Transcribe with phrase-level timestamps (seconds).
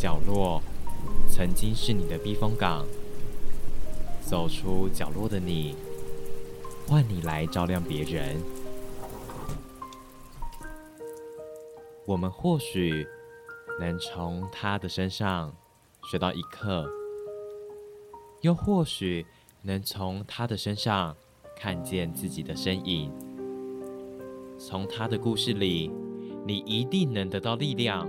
[0.00, 0.62] 角落
[1.28, 2.86] 曾经是你的避风港，
[4.20, 5.74] 走出角落的你，
[6.86, 8.40] 换你来照亮别人。
[12.06, 13.04] 我们或许
[13.80, 15.52] 能从他的身上
[16.08, 16.88] 学到一课，
[18.42, 19.26] 又或许
[19.62, 21.16] 能从他的身上
[21.56, 23.12] 看见自己的身影。
[24.56, 25.90] 从他的故事里，
[26.46, 28.08] 你一定能得到力量。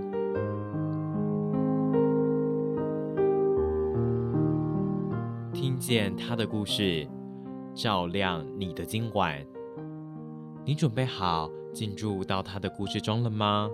[5.90, 7.04] 见他的故事，
[7.74, 9.44] 照亮你的今晚。
[10.64, 13.68] 你准备好进入到他的故事中了吗？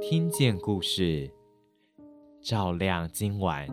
[0.00, 1.28] 听见故事，
[2.40, 3.66] 照亮今晚。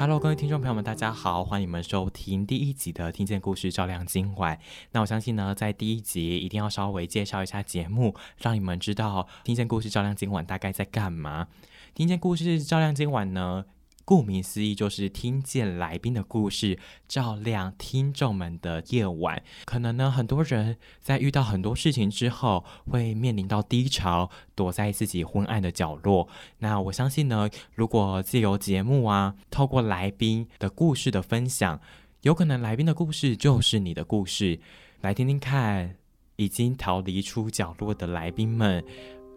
[0.00, 4.56] Hello，各位听众朋友们，大家好，欢迎你们收听第一集的《听见故事照亮今晚》。
[4.92, 11.44] 那我相信呢，在第一集一定要稍微介绍一下节目，让你们知道《听见故事照亮今晚》大概在干嘛。
[11.92, 13.66] 《听见故事照亮今晚》呢？
[14.10, 19.40] 顾名思义，就是听见来宾的故事，照亮听众们的夜晚。
[19.64, 26.26] 可能呢，很多人在遇到很多事情之后，会面临到低潮，躲在自己昏暗的角落。
[26.58, 31.80] 那我相信呢，如果借由节目啊，透过来宾的故事的分享，
[32.22, 34.58] 有可能来宾的故事就是你的故事。
[35.02, 35.94] 来听听看，
[36.34, 38.84] 已经逃离出角落的来宾们。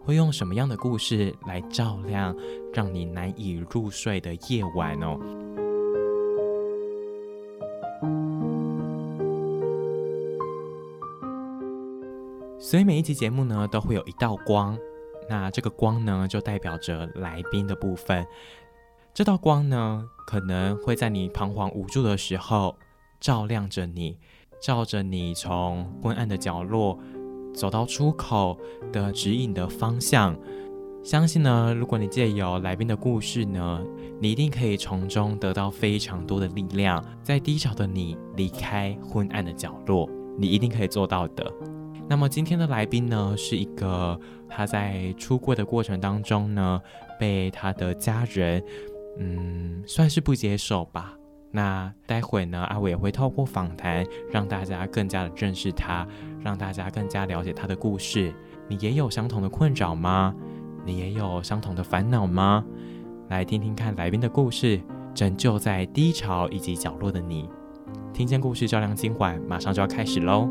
[0.04, 2.36] 会用什么样的故事来照亮
[2.72, 5.18] 让你难以入睡的夜晚哦？
[12.58, 14.78] 所以每一集节目呢，都会有一道光，
[15.28, 18.26] 那这个光呢，就代表着来宾的部分。
[19.14, 22.76] 这道光呢，可能会在你彷徨无助的时候，
[23.20, 24.18] 照亮着你，
[24.60, 26.98] 照着你从昏暗的角落。
[27.54, 28.58] 走到出口
[28.92, 30.36] 的指引的方向，
[31.02, 33.82] 相信呢，如果你借由来宾的故事呢，
[34.20, 41.50] 你一定可以从中得到非常多的力量，在低潮的你离开昏暗的角落，你一定可以做到的。
[42.08, 46.80] 那么今天的来宾呢，是一个他在出柜的过程当中呢，
[47.18, 48.62] 被他的家人，
[49.18, 51.14] 嗯，算是不接受吧。
[51.50, 56.06] 那待会呢，阿伟也会透过访谈，让大家更加的认识他，
[56.44, 58.32] 让大家更加了解他的故事。
[58.68, 60.34] 你也有相同的困扰吗？
[60.84, 62.62] 你也有相同的烦恼吗？
[63.30, 64.78] 来听听看来宾的故事，
[65.14, 67.48] 拯救在低潮以及角落的你。
[68.12, 70.46] 听见故事，照亮今晚，马上就要开始喽。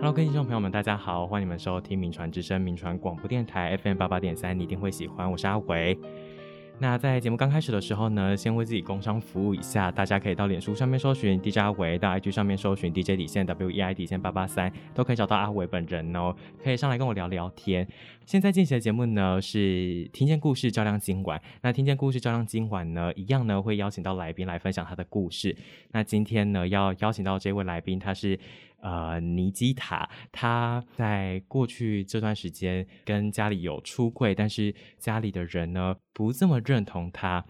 [0.00, 5.98] 各位听众朋友们，大家好，欢迎你们收听《名传之声》名传广播电台 FM 八八点三，你一定会喜欢，我是阿伟。
[6.80, 17.86] 那在节目刚开始的时候呢，先为自己工商服务一下，大家可以到脸书上面搜寻 DJ 阿伟，到 IG 上面搜寻 DJ 底线 WEI 底线八八三，都可以找到阿伟本人哦，可以上来跟我聊聊天。
[18.26, 25.56] 现在进行的节目呢是听见故事照亮今晚，那听见故事照亮今晚呢，一样呢会邀请到来宾来分享他的故事。
[25.92, 28.38] 那今天呢要邀请到这位来宾，他是。
[28.84, 37.42] 呃，尼基塔，他在过去这段时间跟家里有出柜，但是家里的人呢不这么认同他。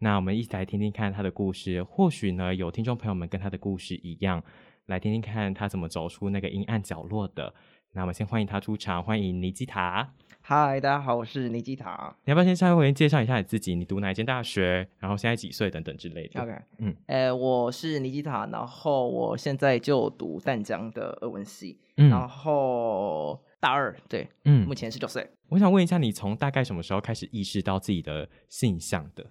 [0.00, 4.42] 那我们一起来听听看他的故事，或许呢有听众朋友们跟他的故事一样，
[4.86, 7.54] 来听听看他怎么走出那个阴暗角落的。
[7.92, 10.12] 那我们先欢迎他出场，欢迎尼基塔。
[10.42, 12.12] 嗨，大家好，我是尼基塔。
[12.24, 13.74] 你要不要先稍微介绍一下你自己？
[13.74, 14.88] 你读哪一间大学？
[14.98, 15.70] 然后现在几岁？
[15.70, 16.40] 等等之类的。
[16.42, 25.30] OK，嗯，呃，我是尼基塔，然后我现在就读淡江的俄文系，嗯然后大二，对，嗯，目前十九岁。
[25.50, 29.24] 我想问一下，你从大概什么时候开始意识到自己的性向的？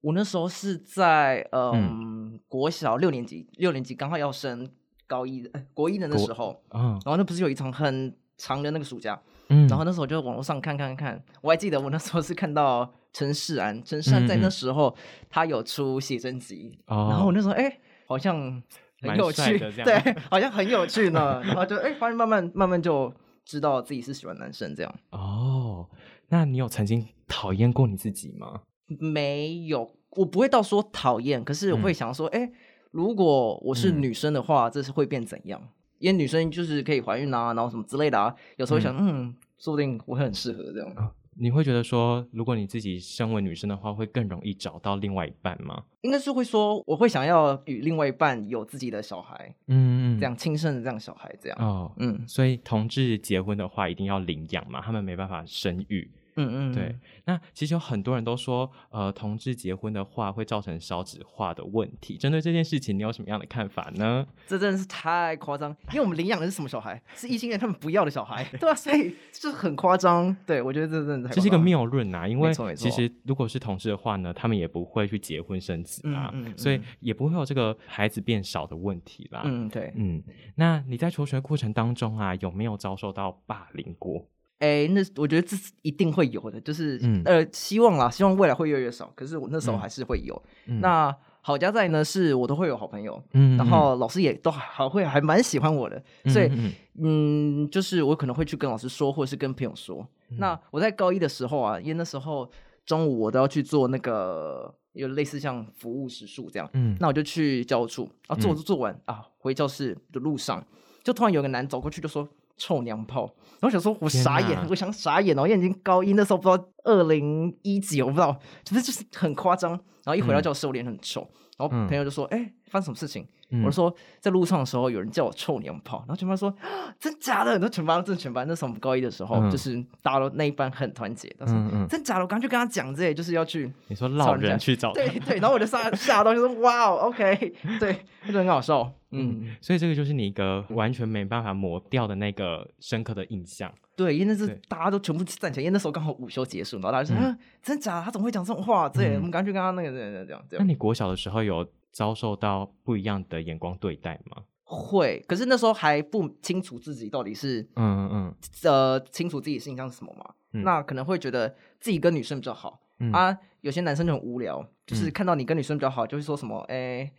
[0.00, 4.68] 我那时候是在嗯国小六年级，六年级刚好要升。
[5.08, 9.16] 高一的，国一的那时候，嗯，然后那不是有一场很长的那个暑假，
[9.48, 14.94] 嗯，然后那时候就网络上看看看，我还记得我那时候是看到陈世安，陈世安在那时候
[15.30, 18.62] 他有出写真集，然后我那时候哎，好像
[19.00, 23.12] 很有趣， 对，好像很有趣呢，然后就哎，发现慢慢慢慢就
[23.44, 24.94] 知道自己是喜欢男生这样。
[25.10, 25.88] 哦，
[26.28, 28.62] 那你有曾经讨厌过你自己吗？
[28.98, 32.50] 没有，我不会到说讨厌，可是我会想说，哎。
[32.92, 35.60] 如果我是女生的话，这是会变怎样？
[35.98, 38.34] 因为女生就是可以怀孕啊，然后什么之类的啊。
[38.56, 41.12] 有时候想，嗯，说不定我会很适合这样。
[41.38, 45.82] 你会觉得说，如果你自己身为女生的话，会更容易找到另外一半吗？
[46.00, 51.58] 应该是会说，我会想要与另外一半有自己的小孩，嗯嗯，这样亲生的这样小孩这样。
[51.60, 56.10] 哦，嗯，所以同志结婚的话，一定要领养嘛，他们没办法生育。
[56.36, 56.96] 嗯嗯，对。
[57.24, 62.16] 那其实有很多人都说，呃，同志结婚的话会造成少子化的问题。
[62.16, 64.26] 针对这件事情，你有什么样的看法呢？
[64.46, 67.02] 这真的是太夸张，因为我们领养的是什么小孩？
[67.14, 70.34] 是异性恋他们不要的小孩， 对啊，所以就很夸张。
[70.46, 79.42] 对我觉得这真的这是一个谬论啊，因为其实如果是同志的话呢，他们也不会去结婚生子啊，所以也不会有这个孩子变少的问题啦。
[79.44, 80.22] 嗯，对，嗯。
[80.54, 84.26] 那你在求学过程当中啊，有没有遭受到霸凌过？
[84.58, 89.12] 哎，那我觉得这是一定会有的，就是呃，希望啦，希望未来会越来越少。
[89.14, 90.42] 可是我那时候还是会有。
[90.80, 96.50] 那好家在呢，是我都会有好朋友，嗯然后老师也都还会还蛮喜欢我的，所以
[96.98, 100.08] 嗯，就是我可能会去跟老师说，或者是跟朋友说。
[100.38, 102.50] 那我在高一的时候啊，因为那时候
[102.84, 110.66] 中午我都要去做那个有类似像服务时数这样，嗯，那我就去教务处啊，做做完啊，回教室的路上，
[111.04, 112.26] 就突然有个男走过去就说。
[112.56, 113.22] 臭娘炮！
[113.60, 119.72] 然后想说，我傻眼，我想傻眼哦，因为已经高一那时候不知道二零一几，我不知道，就是就是很夸张。
[119.72, 121.28] 然后一回到教室，我脸很臭。
[121.56, 123.26] 然后朋友就说：“哎，发生什么事情？”
[123.64, 126.52] 我说：“在路上的时候，有人叫我臭娘炮。”然后全班说
[126.98, 131.34] ：“真假的？”然后全班真的全班，那时候我们高一的时候，就是大家都那一班很团结。
[131.38, 131.54] 他说
[131.88, 135.38] ：“真假的？”我刚去跟他讲，这就是要去你说老人去找对对。
[135.38, 143.72] 然后我就吓吓到，就说：“哇哦，OK，对，就很好笑。”嗯，所以这个就是你一个完全没办法抹掉的那个深刻的印象。
[143.96, 148.02] 对，因为那是大家都全部站起来，因为那时候刚好午休结束，然后大家说：“嗯，真假？
[148.02, 150.58] 他怎么会讲这种话？”对，我们赶去跟他那个这样这样。
[150.58, 154.42] 那你国小的时候有遭受到不一样的眼光对待吗？
[154.64, 158.34] 会，可是那时候还不清楚自己到底是嗯嗯
[158.64, 160.34] 呃清楚自己性向是什么嘛？
[160.62, 161.48] 那可能会觉得
[161.80, 162.80] 自己跟女生比较好
[163.12, 163.36] 啊。
[163.62, 167.10] 有些男生就很无聊，就是看到你跟女生比较好，就会说什么：“哎，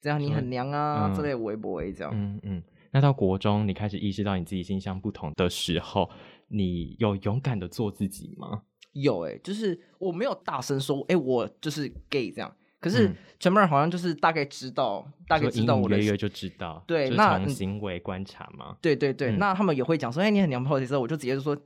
[0.00, 2.62] 这样你很娘啊之类微博这样。”嗯嗯。
[2.90, 6.08] 那到国中，你开始意识到你自己性向不同的时候，
[6.48, 8.62] 你有勇敢的做自己吗？
[8.92, 12.54] 有哎，就是我没有大声说，哎，我就是 gay 这样。
[12.80, 16.82] 可是全部人好像就是大概知道，大概知道我的，隐约就知道。
[16.86, 18.76] 对，那行为观察吗？
[18.80, 21.56] 对对对，那他们也会讲说，哎，你很娘炮的时候，我就直接就说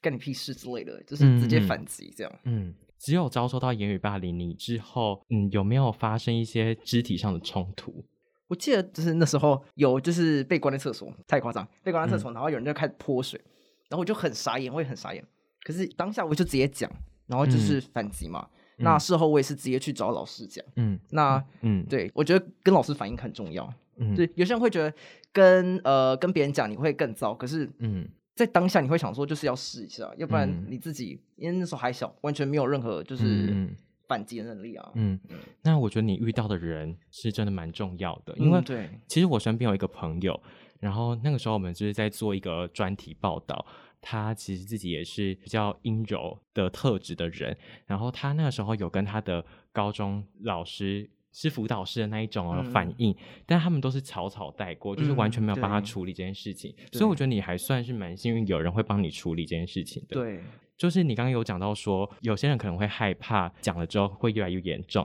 [0.00, 2.32] 干你屁事之类的，就是直接反击这样。
[2.44, 8.04] 嗯，只有遭受到言语霸凌你之后，嗯，有没有发生一些肢体上的冲突？
[8.48, 13.40] 我记得就是那时候有就是被关在厕所，太夸张，被关在厕所，然后有人就开始泼水，
[13.88, 15.22] 然后我就很傻眼，我也很傻眼。
[15.62, 16.90] 可是当下我就直接讲，
[17.26, 18.48] 然后就是反击嘛。
[18.78, 20.64] 那事后我也是直接去找老师讲。
[20.76, 23.70] 嗯，那嗯，对我觉得跟老师反应很重要。
[23.96, 24.94] 嗯，对，有些人会觉得
[25.32, 33.68] 跟呃跟别人讲你会更糟，可是嗯，在当下你会想说就是要试一下，要不然你自己因为那时候还小，完全没有任何就是。
[34.08, 35.20] 反击的能力啊，嗯，
[35.62, 40.40] 那我觉得你遇到的人是真的蛮重要的，因为对，其实我身边有一个朋友，
[40.80, 43.66] 然后那个时候我们就是在做一个专题报道，
[44.00, 53.14] 他其实自己也是比较阴柔的特质的人，然后他那个时候有跟他的高中老师是辅导师的那一种反应，
[53.44, 60.40] 但他们都是草草带过，就是完全没有帮他处理这件事情，所以我觉得你还算是蛮幸运，有人会帮你处理这件事情的，对。
[60.78, 65.04] 就是你刚刚有讲到说，有些人可能会害怕讲了之后会越来越严重。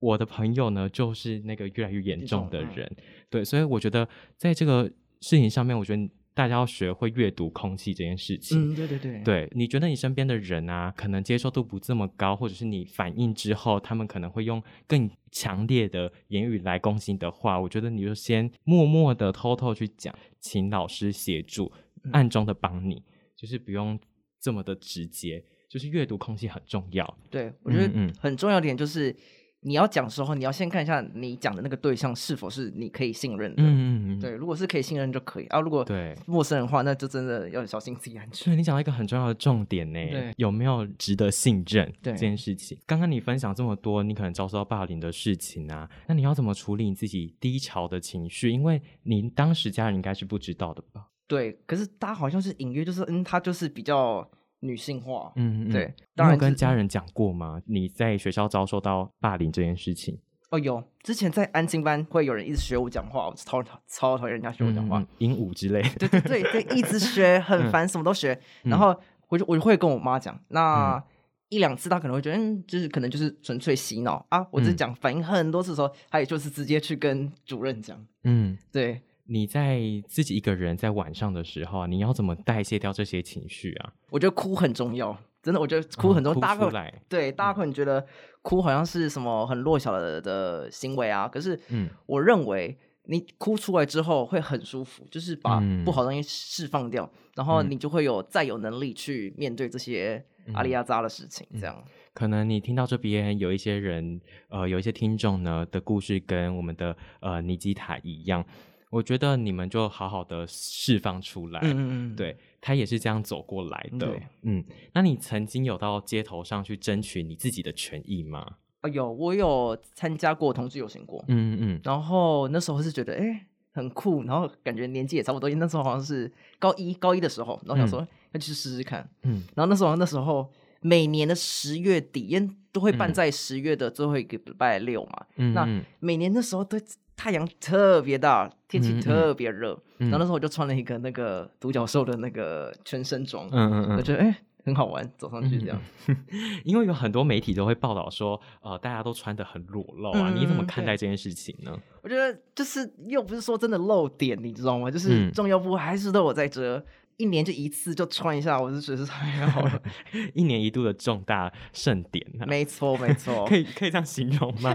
[0.00, 2.88] 我的朋友呢，就是那个越来越严重的人。
[3.28, 4.84] 对，所以我觉得在这个
[5.20, 8.72] 事情上面，我觉得大家要学会阅读空气这件事情。
[8.72, 9.20] 嗯，对对对。
[9.24, 21.72] 对，你觉得你身边的人啊，可能接受度不这么高，或者是你反应之后，他们可能会用更强烈的言语来攻击你的话，我觉得你就先默默的偷偷去讲，请老师协助，
[22.12, 23.02] 暗中的帮你，
[23.34, 23.98] 就是不用。
[24.40, 27.18] 这么的直接，就是阅读空气很重要。
[27.30, 29.14] 对我觉得很重要点就是，
[29.60, 33.62] 你要讲的时候，你要先看一下你讲的那个对象是否是你可以信任的。
[33.62, 34.20] 嗯嗯嗯。
[34.20, 35.60] 对，如果是可以信任就可以啊。
[35.60, 38.52] 如果对陌生人的话，那就真的要小心自己安全。
[38.52, 39.98] 对你讲到一个很重要的重点呢，
[40.36, 42.78] 有没有值得信任这件事情？
[42.86, 48.50] 刚刚你分享这么多，你可能遭受到霸凌的事情啊，那你要怎么处理你自己低潮的情绪？
[48.50, 51.08] 因为你当时家人应该是不知道的吧？
[51.28, 54.26] 对，可是大家好像是隐约就是，嗯，他就是比较
[54.60, 55.94] 女性化，嗯，对。
[56.16, 57.60] 当然跟家人讲过吗？
[57.66, 60.18] 你在学校遭受到霸凌这件事情？
[60.50, 60.82] 哦，有。
[61.02, 65.82] 之前在安静班会有人一直学我讲话，我超超讨厌人家学我讲话，鹦鹉之类。
[65.98, 68.40] 对对对对，一直学 很烦，什么都学。
[68.62, 71.02] 然后我就我就会跟我妈讲，那
[71.50, 74.46] 一两次他可能会觉得，嗯，就是可能就是纯粹洗脑啊。
[74.50, 79.02] 我只讲反应很多次的时候，他也就是直接去跟主任讲，嗯，对。
[79.30, 83.92] 你在自己一个人在晚上的时候，你要怎么代谢掉这些情绪啊？
[84.10, 86.40] 我觉得哭很重要，真的，我觉得哭很重要。
[86.40, 88.04] 大家会对大家可能觉得
[88.40, 101.46] 哭好像是什么很弱小的的行为啊，可是，嗯，我认为你哭出来之后会很舒服，就是把不好的东西释放掉，然后你就会有再有能力去面对这些阿里亚扎的事情。
[101.60, 104.18] 这样，可能你听到这边有一些人，
[104.48, 108.44] 呃，有一些听众呢的故事跟我们的呃尼基塔一样，
[108.90, 111.60] 我觉得你们就好好的释放出来。
[111.62, 114.18] 嗯嗯嗯，对他也是这样走过来的。
[114.42, 114.64] 嗯，
[114.94, 118.56] 那你曾经有到街头上去争取你自己的权益吗？
[118.80, 130.48] 啊，有，我有参加过同志游行过，嗯嗯嗯，然后那时候是觉得，哎，很酷，然后感觉年纪也差不多，因为那时候好像是高一高一的时候，然后想说要去试试看，嗯，然后那时候那时候
[130.80, 135.68] 每年的十月底，因为都会办在十月的最后一个礼拜六嘛，嗯，那
[135.98, 136.78] 每年那时候都
[137.18, 144.34] 太阳特别大，天气特别热，然后那时候我就穿了一个那个独角兽的那个全身装，嗯嗯嗯，我觉得哎。
[144.64, 145.80] 很好玩，走上去这样，
[146.62, 151.74] 因为有很多媒体都会报道说，呃，大家都穿的很裸露啊，你怎么看待这件事情呢？
[152.02, 154.90] 我觉得就是又不是说真的露点，你知道吗？
[154.90, 156.84] 就是重要部还是都有在遮。
[157.18, 159.82] 一年就一次就穿一下，我就觉得太好了。
[160.34, 164.74] 一年一度的重大盛典，没错没错，可以可以这样形容吗？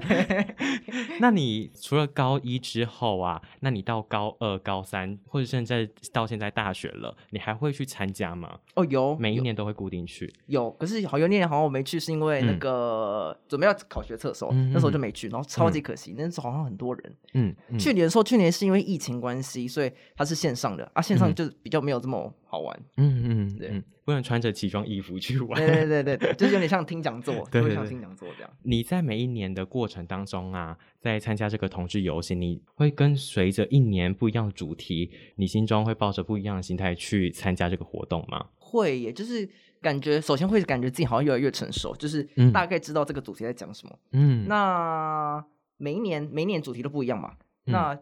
[1.21, 8.59] 那你除了高一之后啊，那你到高二、高三，或者现在到现在大学了，你还会去参加吗？
[8.75, 10.31] 哦，有，每一年都会固定去。
[10.47, 16.13] 有，可是好有年好像我没去，是因为那个准备要考学测时候，那时候就没去，然后超级可惜。
[16.17, 22.32] 那时候好像很多人，嗯，去年的时候，去年是因为疫情关系，所以它是线上的啊，线上就比较没有这么。
[22.45, 28.51] 好玩，嗯嗯，对，不能穿着奇装异服去玩，对对对对， 就是有点像听讲座，对，像听讲座这样。
[28.63, 38.45] 你在每一年的过程当中啊，在参加这个同志游行，你会跟随着一年不一样的主题，你心中会抱着不一样的心态去参加这个活动吗？
[38.57, 39.49] 会，也就是
[39.81, 43.99] 感觉首先会感觉自己好像越来越成熟，就是大概知道这个主题在讲什么。
[44.11, 45.43] 嗯，那
[45.77, 47.35] 每一年每一年主题都不一样嘛，
[47.65, 47.97] 那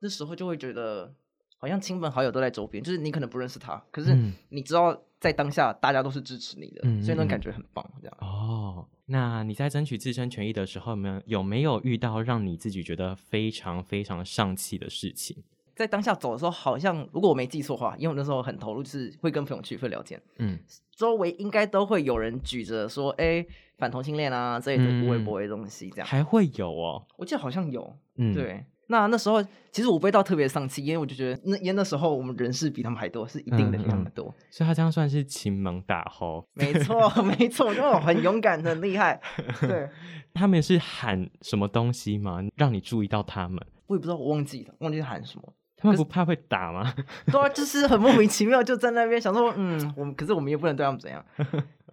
[0.00, 1.14] 那时候就会觉得。
[1.62, 4.12] 好像亲朋好友都在周边，就是你可能不认识他，可是
[4.48, 7.88] 你知道在当下大家都是支持你的，所以那种感觉很棒。
[8.00, 15.36] 这样哦，那你在争取自身权益的时候，有没有有没有遇到让你自己觉得非常非常丧气的事情？
[15.76, 20.58] 在当下走的时候，好像如果我没记错话，因为我那时候很投入，就是会跟朋友去会聊天，嗯，
[20.96, 23.46] 周围应该都会有人举着说，哎，
[23.78, 28.64] 反同性恋啊这一种不会不会东西，这样还会有哦，我记得好像有，嗯，对。
[28.92, 36.46] 那那时候其实我不会到特别丧气，因为我就觉得那因为那时候我们人是比他们还多，是一定的比他们多，所以他这样算是亲蒙大吼。
[36.52, 39.18] 没错，没错，就很勇敢，很厉害。
[39.62, 39.88] 对，
[40.34, 42.40] 他们是喊什么东西吗？
[42.56, 43.58] 让你注意到他们？
[43.86, 45.52] 我也不知道，我忘记了，忘记喊什么。
[45.76, 46.94] 他们不怕会打吗？
[47.32, 51.24] 对啊，就是很莫名其妙，就在那边想说，嗯，我们可是我们也不能对他们怎样。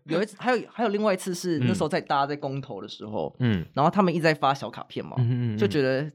[0.05, 6.11] 有一次，还有还有另外一次是那时候在大家在公投的时候，嗯，然后他们一直在发小卡片嘛，嗯就觉得。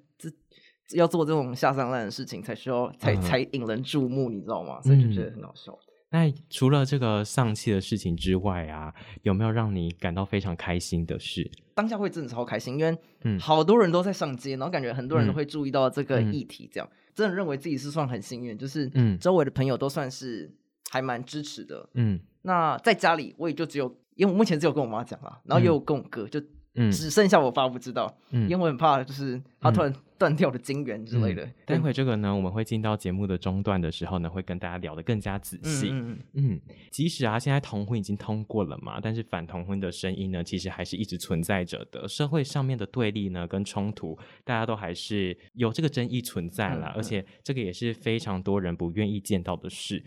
[0.92, 4.80] 要做这种下三滥的事情，才需要才才引人注目，你知道吗？
[4.82, 5.76] 所以就觉得很好笑。
[6.10, 11.50] 那除了这个丧气的事情之外啊，有没有让你感到非常开心的事？
[11.74, 20.48] 当下会真的超开心，因为嗯，好多人都在上街，然后感觉很多人都会注意到这个议题，这样真的认为自己是算很幸运，就是嗯，周围的朋友都算是
[20.90, 21.88] 还蛮支持的。
[21.94, 26.40] 嗯，那在家里我也就只有，因为我目前只有跟我妈讲了，然后也有跟我哥就。
[26.76, 31.48] 嗯，只剩下我爸不知道，嗯因为我很怕，就是他突然断掉的金源之类的。
[31.64, 35.90] 待会这个呢，我们会进到节目的中段的时候呢，会跟大家聊得更加仔细。
[35.92, 42.08] 嗯嗯，即使啊，现在同婚已经通过了嘛，但是反同婚的声音呢，其实还是一直存在着的。
[42.08, 50.02] 社会上面的对立呢，跟冲突，大家都还是有这个争议存在了，而且这个也是非常多人不愿意见到的事。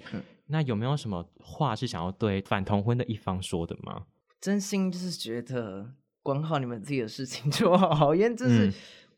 [0.47, 4.03] 那有没有什么话是想要对反同婚的一方说的吗？
[4.41, 5.91] 真心就是觉得。
[6.27, 8.69] 管好你们自己的事情就好，因为这是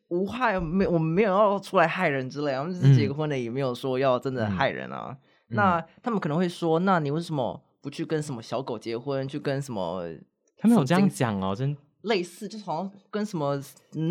[0.10, 5.18] 无害，没我们没有要出来害人之类，我们只是结个婚的，也没有说要真的害人啊。
[5.48, 10.08] 那他们可能会说，那你为什么不去跟什么小狗结婚，去跟什么？
[10.56, 13.60] 他们有这样讲哦，真类似，就是好像跟什么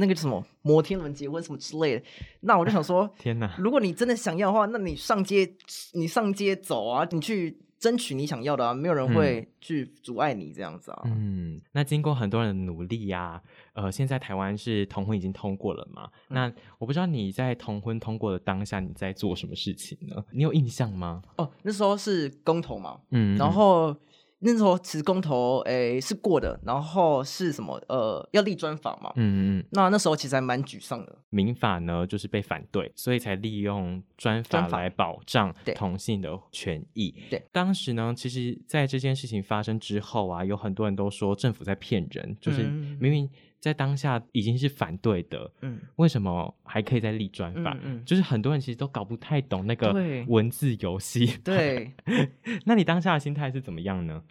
[0.00, 2.04] 那个什么摩天轮结婚什么之类的。
[2.40, 3.54] 那我就想说，天哪！
[3.58, 5.48] 如果你真的想要的话，那你上街，
[5.92, 7.60] 你上街走啊，你去。
[7.78, 11.02] 争取你想要的啊，没有人会去阻碍你这样子啊。
[11.06, 13.40] 嗯，那经过很多人的努力呀，
[13.72, 16.08] 呃，现在台湾是同婚已经通过了嘛？
[16.28, 20.24] 那我不知道你在同婚通过的当下你在做什么事情呢？
[20.32, 21.22] 你有印象吗？
[21.36, 23.96] 哦，那时候是公投嘛，嗯，然后。
[24.40, 31.16] 那时候其实公投诶是过的，然后是什么呃要立专法嘛，嗯嗯，那那时候其实还蛮沮丧的。
[31.30, 37.14] 民法呢就是被反对，所以才利用专法来保障同性的权益。
[37.28, 42.62] 对，当时呢，其实在这件事情发生之后啊，有很多人都说政府在骗人，就是
[43.00, 43.28] 明明
[43.60, 47.76] 在当下已经是反对的，嗯，为什么还可以再立专法？
[47.82, 49.92] 嗯，就是很多人其实都搞不太懂那个
[50.28, 51.26] 文字游戏。
[51.42, 51.92] 对，
[52.64, 54.22] 那你当下的心态是怎么样呢？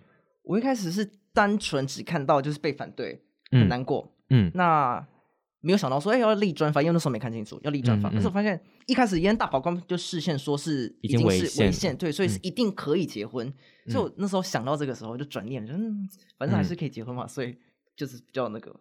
[0.43, 5.05] 我一开始是单纯只看到就是被反对，很难过，嗯，那
[5.59, 8.09] 没有想到说，哎，要立专法，因为那时候没看清楚要立专法。
[8.09, 13.53] 可是我发现一开始，因为大法官就视线说是已经是违宪，对，所以是一定可以结婚。
[13.89, 16.07] 所以我那时候想到这个时候就转念，嗯，
[16.37, 17.53] 反正还是可以结婚嘛，所以
[17.97, 18.73] 就是比较那个。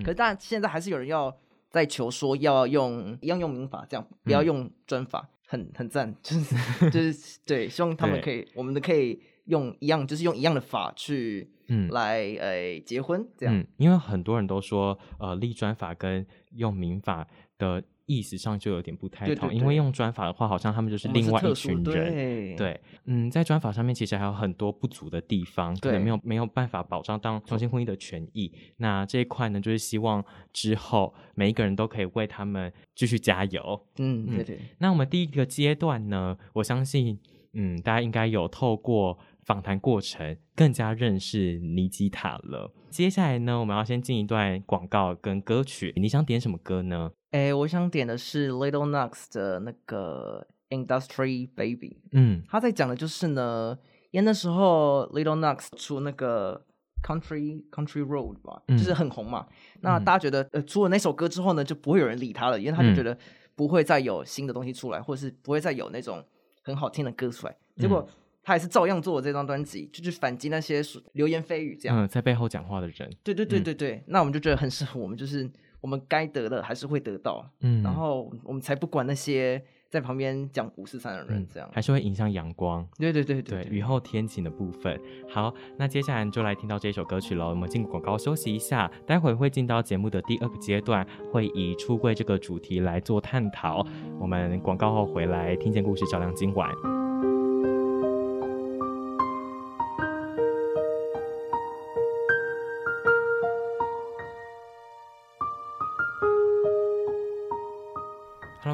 [0.00, 1.36] 可是，当然现在还是有人要
[1.70, 13.64] 在求说要用一样用民法，这样不要用专法，很很赞， 就是就是对，希望他们可以，我们的可以用一样，就是用一样的法去，嗯，来呃结婚这样。
[13.76, 17.26] 因为很多人都说，呃，立专法跟用民法
[17.58, 17.82] 的。
[18.06, 22.56] 意识上就有点不太同，因为用专法的话，好像他们就是另外一群人。
[22.56, 28.52] 对，嗯，在专法上面其实还有很多不足的地方，可能没有没有办法保障当同性婚姻的权益。
[28.76, 33.86] 那这一块呢，就是希望之后每一个人都可以为他们继续加油。
[33.98, 34.58] 嗯，对对。
[34.78, 37.18] 那我们第一个阶段呢，我相信，
[37.52, 42.72] 嗯，大家应该有透过访谈过程更加认识尼基塔了。
[42.90, 45.92] 接下来呢，我们要先进一段广告跟歌曲。
[45.96, 47.10] 你想点什么歌呢？
[47.32, 51.96] 哎，我想点的是 Little Nux 的那个 Industry Baby。
[52.12, 53.76] 嗯，他在讲的就是呢，
[54.10, 56.62] 因为那时候 Little Nux 出那个
[57.02, 59.46] Country Country Road 吧，就是很红嘛。
[59.80, 63.16] 那大家觉得，呃，出了那首歌之后呢，就不会有人理他了，因为他就觉得
[63.56, 66.22] 不会再有新的东西出来，或者是不会再有那种
[66.62, 67.56] 很好听的歌出来。
[67.76, 68.06] 结果
[68.42, 70.82] 他还是照样做了这张专辑，就去反击那些
[71.14, 72.04] 流言蜚语，这样。
[72.04, 73.10] 嗯，在背后讲话的人。
[73.24, 75.50] 对对对对对，那我们就觉得很适合我们，就是。
[75.82, 82.86] 我们该得的还是会得到，嗯，然后我们才不管那些在旁边讲五四三的人，这样还是会影响阳光。
[82.96, 84.98] 对对对对，雨后天晴的部分。
[85.28, 87.48] 好，那接下来就来听到这首歌曲了。
[87.48, 93.84] 我们进广告休息一下，待会会进到节目的第二个阶段，会以出柜这个主题来做探讨。
[94.18, 97.01] 我们广告后回来，听见故事照亮今晚。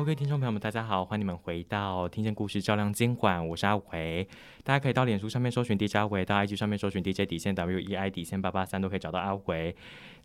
[0.09, 4.27] 各位听众朋友们，大家好，欢迎你们回到《听见故事照亮监管》，我是阿伟。
[4.65, 9.77] 大家可以到脸书上面搜寻 DJ 阿伟，到 IG 上面搜寻 DJ 底线 W E I 底线八八三，都可以找到阿伟。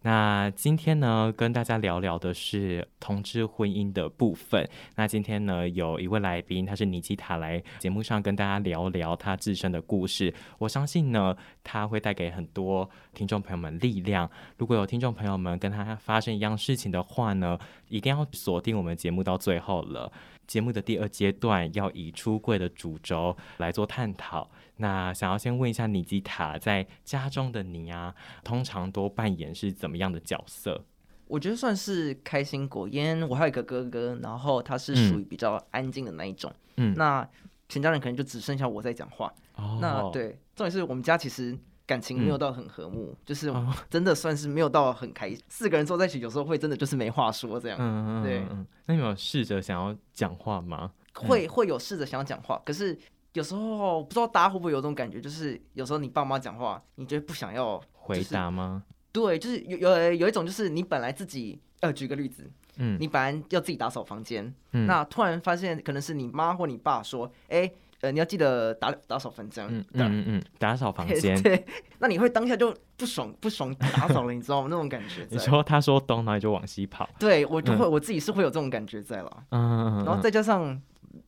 [0.06, 4.70] 那今天呢，跟大家聊聊的是同志婚姻的部分。
[4.96, 10.34] 那今天呢，有一位来宾，他是尼基塔，来节目上跟大家聊聊他自身的故事。
[10.58, 14.30] 我相信呢，他会带给很多听众朋友们力量。
[14.58, 20.12] 如果有听众朋友们跟他发生一样事情的话呢，一定要锁定我们节目到最后了。
[20.46, 24.50] 节目的第二阶段要以出柜的主轴来做探讨。
[24.78, 30.84] 那想要先问一下，尼基塔在家中的你啊，通常都扮演是怎么样的角色？
[31.28, 36.54] 我觉得算是开心果，因为我还有一个哥哥，然后他是属于比较安静的那一种。
[36.76, 37.28] 嗯，那
[37.70, 39.34] 全家人可能就只剩下我在讲话。
[39.56, 43.54] 哦，那对，重点是我们家其实感情没有到很和睦，就是
[43.90, 45.36] 真的算是没有到很开。
[45.50, 47.78] 四个人坐在一起，有时候会真的就是没话说这样。
[47.80, 48.46] 嗯嗯，对。
[48.86, 50.92] 那你有试着想要讲话吗？
[51.14, 52.98] 会会有试着想要讲话，可是。
[53.34, 58.84] 有时候不知道大家会不会有这种感觉，就是有时候你爸妈讲话，你觉得不想要回答吗？
[59.12, 67.68] 对，就是有有有一种，就是你本来自己呃，举个例子，嗯，你本来要自己打扫房间，嗯，那突然发现可能是你妈或你爸说，哎，
[68.04, 71.66] 呃，你要记得打打扫房间，嗯嗯嗯，打扫房 间，对，
[72.00, 74.68] 那你会当下就不爽不爽打扫了，你知道吗？
[74.70, 75.26] 那种感觉。
[75.32, 80.80] 你说他说东，然后就往西跑，对我就会我自己是会有这种感觉在了，嗯，然后再加上。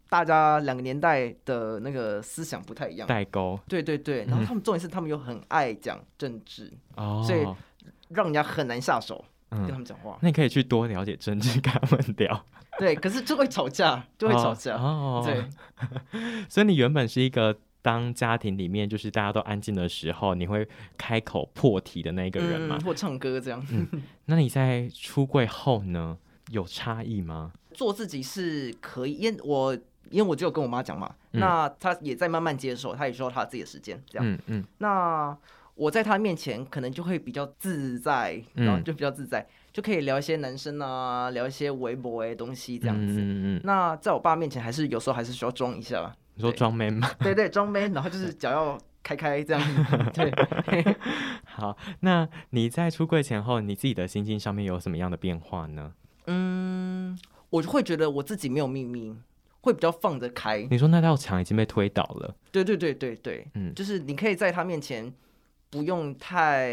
[0.07, 3.59] 大家两个年代的那个思想不太一样，代沟。
[3.67, 6.71] 对对对，然后他们重点是他们又很爱讲政治，
[7.25, 7.43] 所以
[8.09, 10.17] 让人家很难下手跟他们讲话。
[10.21, 12.45] 那你可以去多了解政治，跟他们聊。
[12.77, 14.75] 对，可是就会吵架，就会吵架。
[14.75, 15.45] 哦，对。
[16.49, 22.79] 所以你原本是一个当家庭里面就是大家都安静的时候，你会开口破题的那个人吗？
[22.83, 23.65] 或唱歌这样。
[24.25, 26.17] 那你在出柜后呢，
[26.51, 27.51] 有差异吗？
[27.73, 29.77] 做自己是可以，因为我。
[30.11, 34.25] 因为我只有跟我妈讲嘛，那她也在慢慢接受，她也需要她自己的时间，这样。
[34.25, 34.65] 嗯嗯。
[34.77, 35.35] 那
[35.73, 43.19] 我在她面前可能就会比较自在，然后就比较自在，就可以聊一些男生啊，聊一些微博的东西这样子。
[43.19, 43.61] 嗯嗯。
[43.65, 46.15] 那在我爸面前，还是有时候还是需要装一下吧。
[46.35, 47.11] 你说装 man 吗？
[47.19, 49.61] 对对，装 man，然后就是脚要开开这样。
[50.15, 50.31] 对。
[51.43, 55.91] 好，那你在出柜前后，你自己的心境上面有什么样的变化呢？
[56.27, 59.13] 嗯，我会觉得我自己没有秘密。
[59.59, 60.65] 会比较放得开。
[60.69, 62.33] 你说那道墙已经被推倒了。
[62.51, 65.11] 对对对对对，嗯，就是你可以在他面前
[65.69, 66.71] 不用太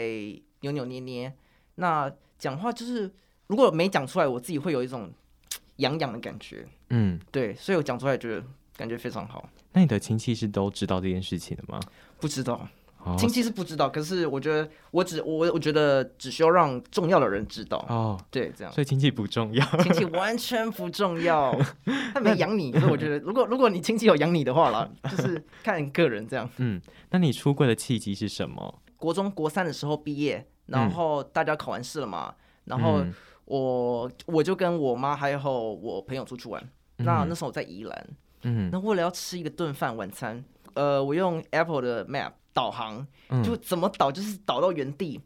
[0.61, 1.33] 扭扭捏捏。
[1.77, 2.13] 那
[2.43, 3.09] 讲话就是
[3.47, 5.09] 如果没讲出来，我自己会有一种
[5.77, 6.67] 痒痒的感觉。
[6.91, 8.45] 嗯，对，所以我讲出来觉得
[8.77, 9.49] 感觉非常好。
[9.73, 11.79] 那你的亲戚是都知道这件事情的吗？
[12.19, 12.69] 不知道。
[13.17, 21.57] 亲戚是不知道，可是我觉得我只我我觉得只需要让重要的人知道哦，对，这样，所以亲戚不重要，亲戚完全不重要，
[22.13, 26.49] 他没养你，所以我觉得如果如果你亲戚有养你的话啦，就是看个人这样。
[26.59, 28.81] 嗯，那你出柜的契机是什么？
[29.03, 32.35] 国中国三的时候毕业，然后大家考完试了嘛，
[32.67, 33.05] 然后
[33.45, 36.63] 我我就跟我妈还有我朋友出去玩，
[36.99, 38.09] 那那时候我在宜兰，
[38.43, 42.33] 嗯，那为了要吃一个顿饭晚餐，呃，我用 Apple 的 Map。
[42.55, 43.07] 导航
[43.43, 45.19] 就怎么导就是导到原地，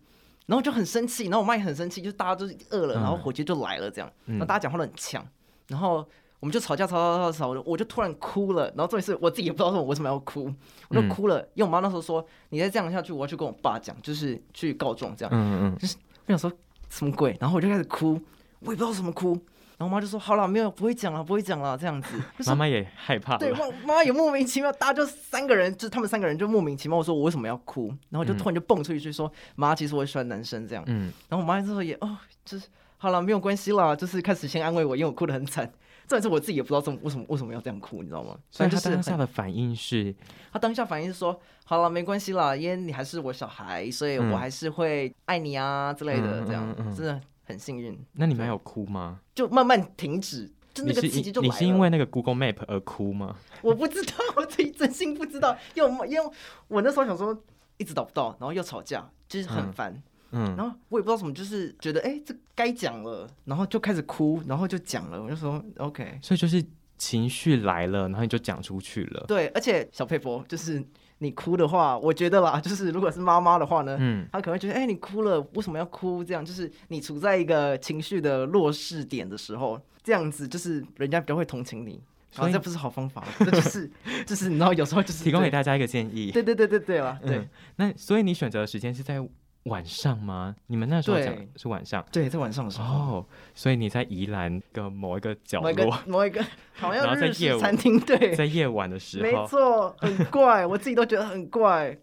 [0.46, 5.26] 然后就很生气，然后我妈也很生气，就大家都饿了，然后火鸡就来了这样，然后大家讲话都很呛，
[5.66, 6.08] 然后
[6.46, 10.48] 我们就吵架吵吵吵吵，我就突然哭了，然后重点是我自己也不知道说我为什么要哭，
[10.88, 16.52] 我就哭了，因为我妈那时候说你再这样下去，我要去跟我爸讲，就是去告状这样，嗯嗯，就是我想说
[16.88, 18.20] 什么鬼，然后我就开始哭，
[18.60, 19.36] 我也不知道怎么哭。
[19.78, 23.36] 然后我妈就说：“好了，没有不会讲了，不会讲了。”这样子， 妈妈也害怕。
[23.36, 30.82] 对，妈妈也莫名其妙，大家就三个人，就他们三个人就莫名其妙说：“我为什么要哭？”然后就突然就蹦出一句说：“妈，其实我喜欢男生。”这样。
[30.86, 31.12] 嗯。
[31.28, 35.70] 然后我妈之后也哦，就是好了，没有关系啦，就是开始先安慰我，因为我哭得很惨。
[36.06, 38.36] 这次我自己也不知道怎么为什么为什么要这样哭，你知道吗？
[38.50, 40.14] 所以他当下的反应是，
[40.52, 47.20] 他当下反应是说：“好了，没关系啦，因为你还是我小孩，所以我还是会爱你啊之类的。”这样，真的。
[47.48, 49.20] 很幸运，那你们有哭吗？
[49.32, 51.54] 就慢慢停止，就那个奇迹就来了。
[51.54, 53.36] 你是因为那个 Google Map 而哭吗？
[53.62, 55.56] 我不知道，我自己真心不知道。
[55.74, 56.30] 因为因为
[56.66, 57.40] 我那时候想说
[57.76, 59.92] 一直找不到，然后又吵架，就是很烦。
[59.92, 65.22] 嗯，然后我也不知道什么，就是觉得哎，这该讲了，然后就开始哭，然后就讲了。
[65.22, 66.64] 我就说 OK，所以就是
[66.98, 69.24] 情绪来了，然后你就讲出去了。
[69.28, 70.84] 对，而且小佩佛就是。
[71.18, 76.22] 你哭的话，我觉得啦，就是如果是妈妈的话呢，嗯，她可能会觉得，哎，你哭了，为什么要哭？
[76.22, 81.98] 这样就是你处在一个情绪的弱势点的时候，这样子就是人家比较会同情你。
[82.30, 83.90] 所以这不是好方法，这就是
[84.28, 86.30] 就是你知道，有时候就是提供给大家一个建议。
[86.32, 87.48] 对对对对对了，对。
[87.76, 89.26] 那所以你选择的时间是在。
[89.66, 90.54] 晚上吗？
[90.66, 92.94] 你们那时候讲是晚上，对，在晚上的时候。
[92.96, 101.96] 哦，所以你在宜兰的某一个角落，某一个 好像在夜餐厅，对，在夜晚的时候，没错，很怪， 我自己都觉得很怪。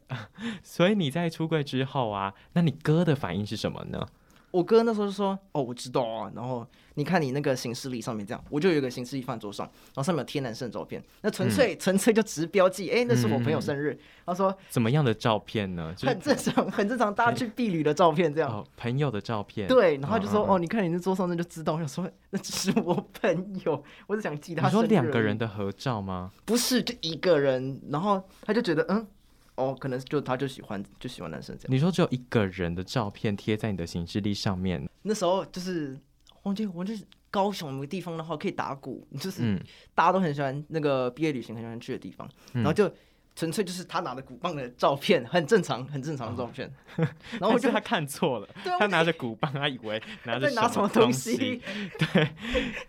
[0.62, 4.06] 所以你在出柜之后啊，那你哥的反应是什么呢？
[4.54, 13.98] 我哥那时候就说：“哦，我知道啊。”然后你看你那个行事历上面这样，我就有一个行事历放桌上，然后上面有贴男生的照片，那纯粹纯粹就只是标记，哎，那是我朋友生日。
[14.28, 18.52] 他说：“怎么样的照片呢？” 很正常，很正常，大家去避旅的照片这样。
[18.52, 19.68] 哦，朋友的照片。
[19.68, 26.32] 对，然后就说：“哦，你看你那桌上那就知道。”我想说：“那只是我朋友，我只想记他。”你说两个人的合照吗？
[26.46, 27.82] 不是，就一个人。
[27.90, 29.08] 然后他就觉得，嗯。
[29.56, 31.74] 哦，可能就他就喜欢就喜欢男生这样。
[31.74, 34.90] 你说只有一个人的照片贴在你的行事历上面？
[35.04, 35.98] 那时候就是
[36.44, 39.56] 忘记我就是高雄某个地方的话可以打鼓，就是
[39.94, 42.92] 大家都很喜欢那个毕业旅行很喜欢去的地方，然后就
[43.36, 46.72] 纯粹就是他拿着鼓棒的照片，很正常很正常的照片。
[47.40, 48.48] 然后我觉得他看错了，
[48.80, 51.62] 他拿着鼓棒，他以为 拿着拿什么东西？
[52.14, 52.30] 对，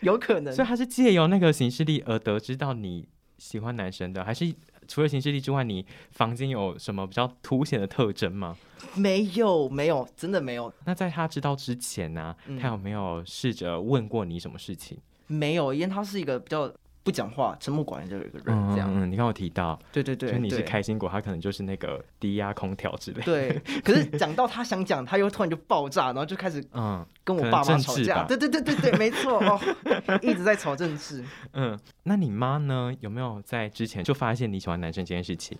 [0.00, 0.54] 有可能。
[0.54, 4.54] 所以他是借由那个形式力而得知到你喜欢男生的，还是？
[4.86, 8.56] 除了行事历之外，你房间有什么比较凸显的特征吗？
[8.94, 10.72] 没有，没有，真的没有。
[10.84, 14.98] 那在他知道之前呢，他有没有试着问过你什么事情？
[15.26, 16.70] 没有，因为他是一个比较
[17.04, 18.70] 不讲话、沉默寡言的一个人。
[18.72, 23.22] 这样，嗯，你看我提到，对对对，就你是开心果，他可能就是那个低压空调之类。
[23.22, 28.24] 对， 可是讲到他想讲，他又突然就爆炸，然后就开始 嗯跟我爸妈吵架。
[28.24, 29.60] 对对对对对， 没错哦，
[30.22, 31.22] 一直在吵政治。
[31.52, 31.78] 嗯。
[32.04, 32.92] 那你妈呢？
[33.00, 35.56] 有没有在之前就发现你喜欢男生这件事情？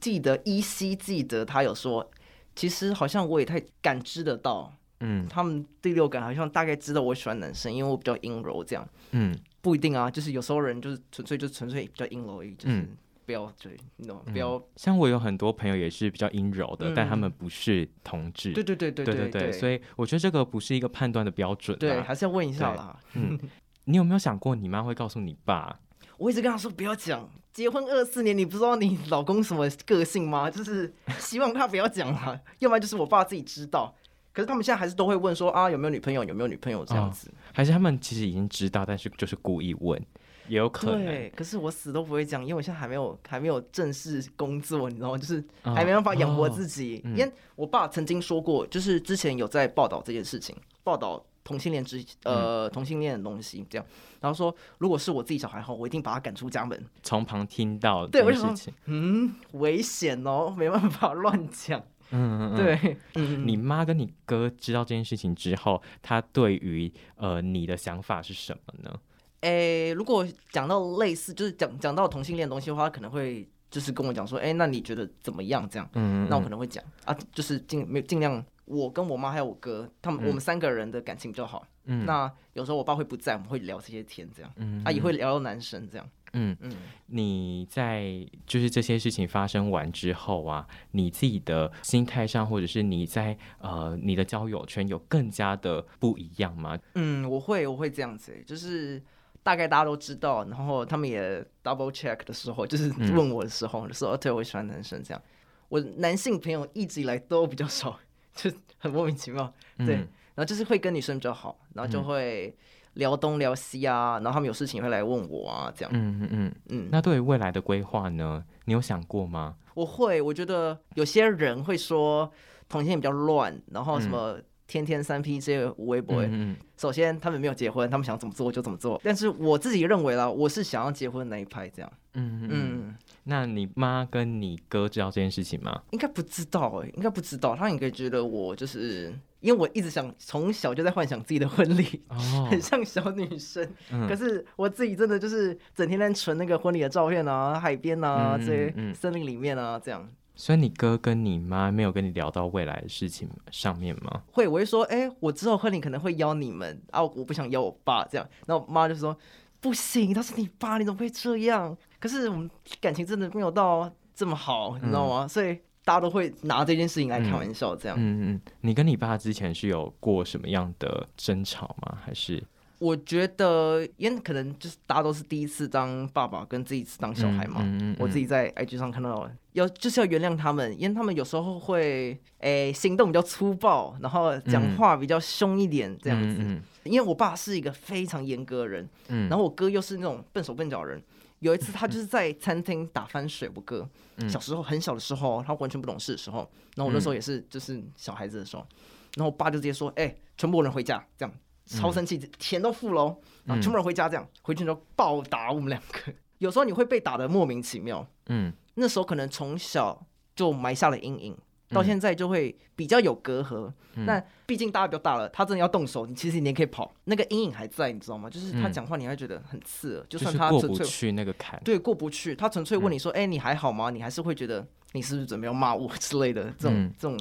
[0.00, 2.10] 记得依稀记得他有说，
[2.54, 9.34] 其实好像我也太感知得到，嗯，他们第六感好像大概知道我喜欢男生，因为我比较阴柔这样，嗯，
[9.68, 12.88] 不一定啊，就是有时候人就是纯粹就纯粹比较阴柔而已，就是
[13.26, 23.38] 不要追，你懂不要像我有很多朋友也是比较阴柔的，但他们不是同志，对对对对对对，所以我觉得这个不是一个判断的标准，对，还是要问一下啦，嗯。
[23.84, 25.78] 你有没有想过，你妈会告诉你爸？
[26.16, 30.50] 我一直跟他说不要讲，结婚二四年，你不知道你老公什么个性吗？
[30.50, 33.94] 就是希望他不要讲啦，要不然就是我爸自己知道。
[34.38, 36.22] 可是他们现在还是都会问说啊，有没有女朋友？
[36.22, 37.28] 有没有女朋友这样子？
[37.52, 40.00] 还是他们其实已经知道，但是就是故意问，
[40.46, 41.04] 也有可能。
[41.04, 45.18] 对，可是我死都不会讲，因为我现在还没有还没有正式工作，你知道吗？
[45.18, 47.02] 就是还没办法养活自己。
[47.04, 51.24] 因为我爸曾经说过，就是之前有在报道这件事情，报道。
[51.44, 53.86] 同性恋之呃同性恋的东西这样，
[54.20, 56.78] 然后说如果是我自己小孩后，我一定把他赶出家门。
[57.02, 58.54] 从旁听到对，为什么？
[58.84, 61.82] 嗯，危险哦，没办法乱讲。
[62.10, 62.96] 嗯嗯，对，
[63.44, 69.00] 你妈跟你哥知道这件事情之后，他对于呃你的想法是什么呢？
[69.40, 75.68] 诶，如果讲到类似，就是讲讲到同性恋东西的话，可能会就是跟我讲说，哎，那你觉得怎么样？
[75.68, 81.66] 这样，嗯，那我可能会讲啊，就是尽没尽量，我跟我妈还有我哥，他们我们三个人的感情比较好。
[81.84, 86.06] 嗯，那有时候我爸会不在，我们会聊这些天，这样，嗯，啊，也会聊到男生这样。
[86.32, 86.72] 嗯嗯，
[87.06, 96.78] 你在就是这些事情发生完之后啊，你自己的心态上，或者是你在呃你的交友圈有更加的不一样吗？
[96.94, 99.02] 嗯，我会我会这样子，就是
[99.42, 105.22] 大概大家都知道，然后他们也 double check 的时候，就是问我的时候说，对我喜欢男生这样，
[105.68, 107.98] 我男性朋友一直以来都比较少，
[108.34, 112.54] 就很莫名其妙，对，然后就是会跟女生比较好，然后就会。
[112.94, 115.90] 聊东聊西啊，然后他们有事情会来问我啊，这样。
[115.94, 116.88] 嗯嗯嗯嗯。
[116.90, 118.44] 那对于未来的规划呢？
[118.64, 119.54] 你有想过吗？
[119.74, 122.30] 我会，我觉得有些人会说
[122.68, 126.22] 同性恋比较乱，然后什么天天三 P 这些微博。
[126.24, 126.56] 嗯嗯。
[126.76, 129.00] 首先，他们没有结婚，他们想怎么做就怎么做。
[129.02, 131.92] 但是我自己认为啦，我是想要结婚那一派，这样。
[132.14, 132.96] 嗯嗯嗯。
[133.28, 135.82] 那你妈跟你哥知道这件事情吗？
[135.90, 137.54] 应该不知道哎，应该不知道。
[137.54, 139.14] 他应该觉得我就是。
[139.40, 142.02] 因为我一直想从小就在幻想自己的婚礼，
[142.50, 143.64] 很像小女生。
[144.08, 150.08] 可是我自己真的就是整天在存那个婚礼的照片啊，海边啊，这些森林里面啊，这样。
[150.34, 154.22] 所以你哥跟你妈没有跟你聊到未来的事情上面吗？
[154.32, 158.28] 会，我会说，哎，我之后婚礼可能会邀你们啊，我不想邀我爸这样。
[158.44, 159.16] 然后妈就说，
[159.60, 161.78] 不行，他是你爸，你怎么会这样？
[161.98, 165.26] 可是我们感情真的没有到这么好，你知道吗？
[165.28, 165.58] 所以。
[165.84, 167.96] 大家都会拿这件事情来开玩笑，这样。
[167.98, 171.96] 嗯嗯，你跟你爸之前是有过什么样的争吵吗？
[172.04, 172.44] 还是？
[172.78, 177.62] 我觉得，因为可能就是大家都是第一次当爸爸，跟第一次当小孩嘛。
[177.62, 177.96] 嗯嗯。
[177.98, 186.36] 我自己在 IG 上看到，要就是要原谅他们，因为他们有时候会诶行动比较粗暴，然后讲话比较凶一点这样子。
[186.40, 186.62] 嗯嗯。
[186.84, 191.02] 因为我爸是一个非常严格的人，嗯，然后我哥又是那种笨手笨脚人。
[191.40, 193.88] 有一次，他就是在餐厅打翻水，我哥。
[194.28, 196.38] 小时候很小的时候，他完全不懂事的时候，
[196.74, 198.66] 然后我那时候也是就是小孩子的时候，
[199.14, 201.32] 然后我爸就直接说：“哎，全部人回家，这样
[201.66, 206.12] 超生气，钱都付喽，然后全部人回家，这样回去就暴打我们两个。
[206.38, 211.36] 有时候你会被打的莫名其妙，嗯，那时候可能从小就埋下了阴影。”
[211.70, 218.30] 到现在就会比较有隔阂，那毕竟大家比较大了，他真的要动手，你其实你也可以跑，那个阴影还在，你知道吗？
[218.30, 227.18] 就是他讲话你会觉得很刺耳，就算他过不去那个坎，对，过不去，他纯粹问你说：“哎，你还好吗？”你还是会觉得你是不是准备要骂我 之类的这种这种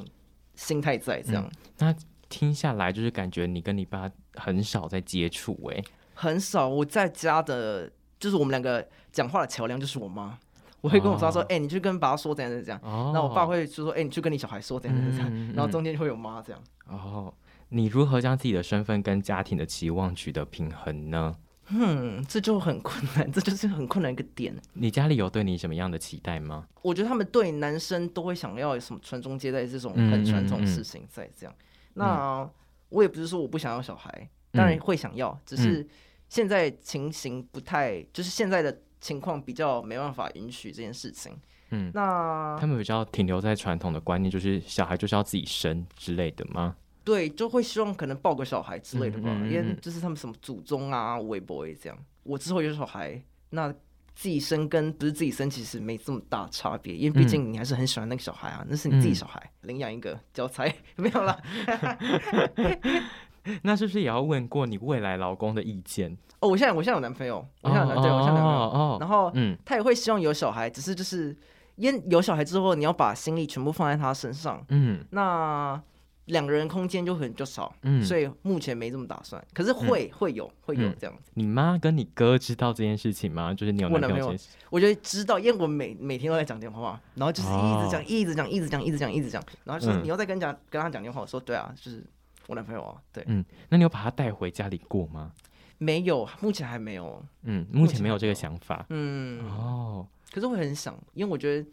[0.56, 1.50] 心态在这样。
[1.80, 1.94] 那
[2.30, 5.84] 听下来就是感觉你跟你爸很少在接触，哎，
[6.14, 6.68] 很少。
[6.68, 10.38] 我在家的，就是我们两个讲话的桥梁就是我妈。
[10.82, 12.80] 我会跟我爸说：“哎，你去跟爸爸说怎样怎样。”
[13.14, 16.62] 那我爸会就说：“哎，你去跟你小孩说怎样怎样。”然后中间就会有妈这样。
[16.88, 17.34] 哦，
[17.70, 21.36] 你如何将自己的身份跟家庭的期望取得平衡呢？
[21.70, 24.56] 嗯，这就很困难， 这就是很困难一个点。
[24.74, 26.66] 你家里有对你什么样的期待吗？
[26.82, 31.54] 我觉得他们对男生都会想要什么传宗接代这种很传统的事情在这样。
[31.96, 32.48] 那
[32.90, 35.86] 我也不是说我不想要小孩，当然会想要，只是
[36.30, 38.82] 现在情形不太，就是现在的。
[39.00, 41.34] 情况比较没办法允许这件事情，
[41.72, 46.76] 嗯，那他们比较停留在传统的观念，就是小孩就是要自己生之类的吗？
[47.04, 51.98] 对，就会希望可能抱个小孩之类的吧，因为就是他们什么祖宗啊、微博这样。
[52.24, 53.72] 我之后有小孩，那
[54.14, 61.42] 自己生跟不是自己生其实没这么大差别，因为毕竟你还是很喜欢那个小孩啊，那是你自己小孩，领养一个教材 没有了。
[63.64, 66.16] 那是不是也要问过你未来老公的意见？
[66.40, 71.36] 哦，我现在我现在有男朋友，我现在有男对我现在有男朋友，哦然后嗯，他也会希望有小孩，只是就是
[71.78, 75.82] 因有小孩之后，你要把心力全部放在他身上，嗯，那
[76.26, 81.32] 两个人空间就很就少，嗯，所以目前没这么打算，可是会会有会有这样子。
[81.36, 83.54] 你妈跟你哥知道这件事情吗？
[83.54, 84.36] 就是你有男朋友？
[84.70, 92.06] 我觉得知道，因为我每每天都在讲电话，然后就是一直讲，一直讲，一直讲，一直讲，一直讲，然后就是你又在跟讲跟他讲电话，我说对啊，就是
[92.48, 95.32] 我男朋友啊，对，嗯，那你有把他带回家里过吗？
[95.78, 97.24] 没有，目前还没有。
[97.44, 98.86] 嗯，目前没有这个想法。
[98.90, 101.70] 嗯，哦，可是会很想，因为我觉得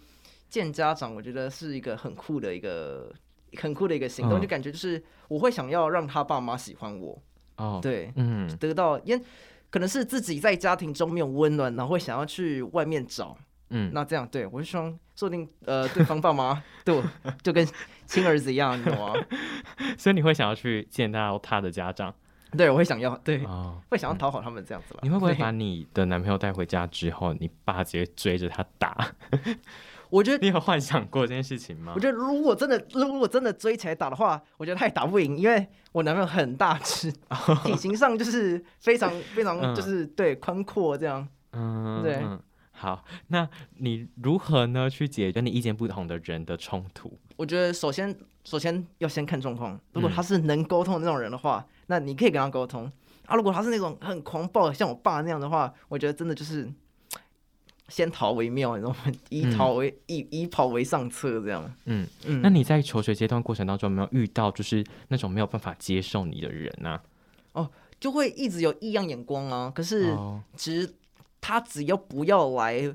[0.50, 3.14] 见家长，我觉得是一个很酷的一个
[3.56, 7.18] 很酷的一个行动，就感觉就是我会想要让他爸妈喜欢我。
[7.56, 9.24] 哦，对，嗯，得到，因为
[9.70, 13.38] 可能是自己在家庭中没有温暖，然后会想要去外面找。
[13.70, 17.03] 嗯，那这样对我就希望，说不定呃，对方爸妈 对我
[17.42, 17.66] 就跟
[18.07, 19.14] 亲儿子一样，你懂吗？
[19.98, 22.14] 所以你会想要去见到他的家长。
[22.57, 23.44] 对，我会想要，对，
[23.90, 25.00] 会想要讨好他们这样子吧。
[25.03, 28.96] 你会不会把你的男朋友带回家之后，你爸直接追着他打？
[30.11, 31.92] 我觉得你有幻想过这件事情吗？
[31.96, 37.12] 我觉得如果真的如果真的追起来打的话，我觉得他也打不赢，因为我男朋友很大只，
[37.64, 41.27] 体型上就是非常非常就是对宽阔这样。
[41.53, 42.22] 嗯，对。
[42.76, 47.16] 好，那你如何呢去解决你意见不同的人的冲突？
[47.37, 52.90] 我觉得首先首先要先看状况，如果他是能沟通的那种人的话，那你可以跟他沟通。
[53.26, 56.70] 啊，如果他是那种很狂暴，像我爸那样的话，我觉得真的就是
[57.88, 59.12] 先逃为妙，你知道吗？
[59.30, 61.74] 以逃为以以跑为上策，这样。
[61.87, 62.42] 嗯嗯。
[62.42, 67.00] 那你在求学阶段过程当中，有没有遇到就是那种没有办法接受你的人呢？
[67.52, 69.72] 哦，就会一直有异样眼光啊。
[69.74, 70.14] 可是
[70.56, 70.92] 其实
[71.44, 72.94] 他只要不要来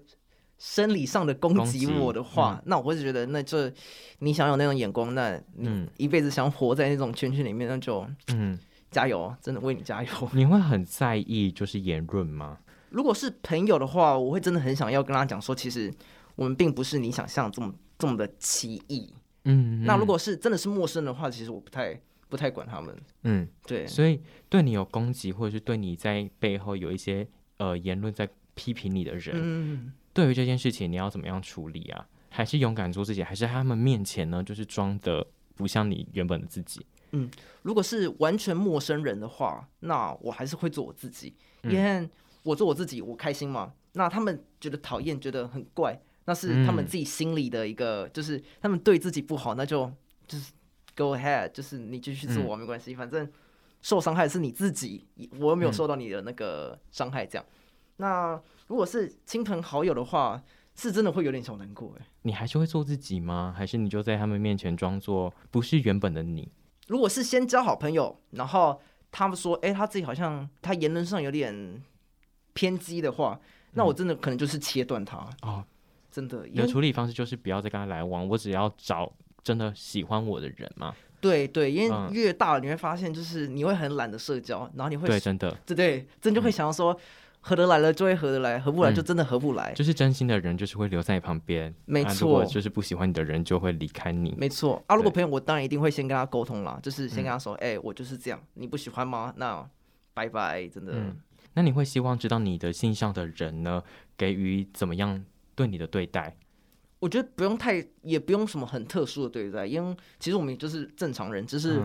[0.58, 3.72] 生理上的攻击我的话，那我会觉得，那就
[4.18, 8.58] 你想有那种眼光，那你，一辈子想活在那种圈圈里面，那就嗯。
[8.92, 10.10] 加油，真的为你加油。
[10.34, 12.58] 你会很在意就是言论吗？
[12.90, 15.94] 如果是朋友的话，我会真的很想要跟他讲说，其实
[16.36, 19.14] 我们并不是你想象这么这么的奇异。
[19.44, 22.98] 嗯，那如果是真的是陌生的话，其实我不太不太管他们。
[23.26, 23.86] 嗯，对。
[23.86, 27.28] 所以对你有攻击，或者是对你在背后有一些
[27.60, 32.06] 呃言论在批评你的人，嗯，对于这件事情你要怎么样处理啊？
[32.30, 33.24] 还是勇敢做自己？
[33.24, 36.86] 还是他们面前呢，就是装的不像你原本的自己？
[37.12, 37.30] 嗯，
[37.64, 42.08] 如果是完全陌生人的话，那我还是会做我自己，因为
[42.44, 43.74] 我做我自己，我开心嘛。
[43.94, 49.92] 那他们觉得讨厌，觉得很怪，那是他们自己心里的一个，就是他们对自己不好，那就
[50.28, 50.52] 就是
[50.96, 53.28] go ahead，就是你继续做我没关系，反正
[53.82, 55.08] 受伤害是你自己，
[55.40, 57.26] 我又没有受到你的那个伤害。
[57.26, 57.46] 这样，
[57.98, 60.42] 那如果是亲朋好友的话，
[60.76, 62.06] 是真的会有点小难过哎。
[62.22, 63.54] 你还是会做自己吗？
[63.58, 66.52] 还是你就在他们面前装作不是原本的你？
[66.88, 71.84] 如果是先交好朋友，然后他们说，哎，他自己好像他言论上有点
[72.54, 73.40] 偏激的话，
[73.74, 75.64] 那我真的可能就是切断他哦，
[76.12, 76.46] 真的。
[76.48, 79.12] 你的处理方式就是不要再跟他来往，我只要找
[79.44, 80.96] 真的喜欢我的人嘛。
[81.22, 87.00] 对对，因为越大你会发现，就是你会很懒得社交，然后你会对真的对对，真就会想要说。
[87.42, 89.72] 合得来了就会合得来，合不来就真的合不来。
[89.72, 91.74] 就是真心的人，就是会留在你旁边。
[91.86, 94.36] 没错，就是不喜欢你的人就会离开你。
[94.38, 99.34] 没错啊，如果朋友，我当然一定会先跟他沟通啦，就是先跟他说，哎，我就是这样，你不喜欢吗？
[99.38, 99.66] 那
[100.14, 100.94] 拜拜，真的。
[101.54, 103.82] 那你会希望知道你的心上的人呢，
[104.18, 105.24] 给予怎么样
[105.56, 106.36] 对你的对待？
[107.00, 111.82] 我觉得不用太，也不用什么很特殊的对待，因为其实我们就是正常人，只是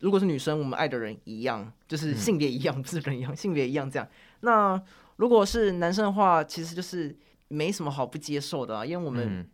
[0.00, 4.08] 如果是女生，我们爱的人一样，就是性别一样，不是人一样，性别一样这样。
[4.40, 4.80] 那
[5.16, 7.16] 如果是男生的话，其实就是
[7.48, 9.48] 没什么好不接受的啊，因为我们，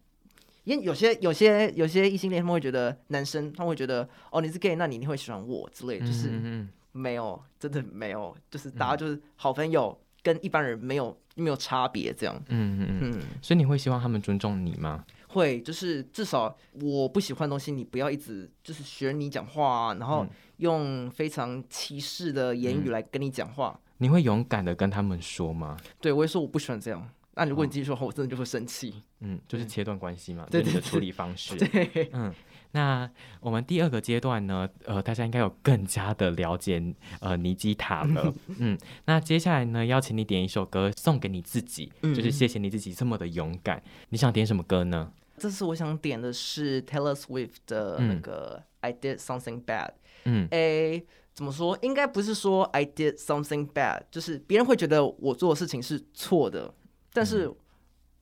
[0.64, 12.34] 因为有些有些有些异性恋他们会觉得男生他们会觉得哦你是 gay，那你一定会喜欢我之类，就是没有，真的没有，就是大家就是好朋友，跟一般人没有没有差别这样。
[12.48, 13.22] 嗯嗯嗯。
[13.42, 15.04] 所以你会希望他们尊重你吗？
[15.28, 20.24] 会，就是至少我不喜欢的东西，你不要一直就是学你讲话，然后
[20.58, 23.78] 用非常歧视的言语来跟你讲话。
[23.98, 25.76] 你会勇敢的跟他们说吗？
[26.00, 27.08] 对，我会说我不喜欢这样。
[27.36, 28.94] 那如果你继续说话，我真的就会生气。
[29.18, 31.56] 嗯，就是切断关系嘛，对你的处理方式。
[31.56, 32.32] 对，嗯，
[32.74, 33.08] 那
[33.40, 34.68] 我们第二个阶段呢？
[34.84, 36.82] 呃，大家应该有更加的了解
[37.20, 38.34] 呃尼基塔了。
[38.58, 43.82] 嗯，那接下来呢，邀请你点一首歌送给你自己，就是谢谢你自己这么的勇敢。
[44.08, 45.12] 你想点什么歌呢？
[45.38, 49.90] 这次我想点的是 Taylor Swift 的那个 I Did Something Bad。
[50.24, 51.06] 嗯，A。
[51.34, 51.76] 怎么说？
[51.82, 56.72] 应该不是说 I did something bad，就是别人会觉得我做的事情是错的，
[57.12, 57.52] 但是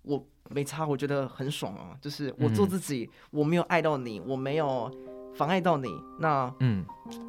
[0.03, 1.97] 我没差，我觉得很爽啊！
[2.01, 4.91] 就是我做自己，我没有爱到你，我没有
[5.35, 5.88] 妨碍到你，
[6.19, 6.85] 那嗯，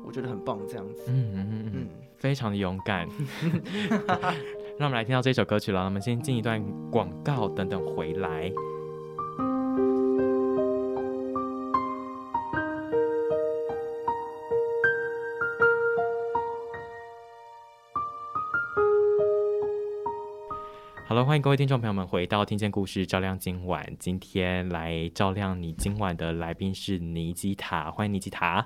[0.06, 3.08] 我觉得很棒，这样子，嗯嗯嗯嗯，非常的勇敢。
[4.80, 5.86] 让我们来听到这首歌曲了。
[5.86, 8.52] 我们先进一段广告，等等回来。
[21.13, 23.86] 好了，欢迎各位听众朋友们回到《听见故事照亮今晚》。
[23.99, 28.65] 今天来照亮你今晚的来宾是尼基塔，欢迎尼基塔。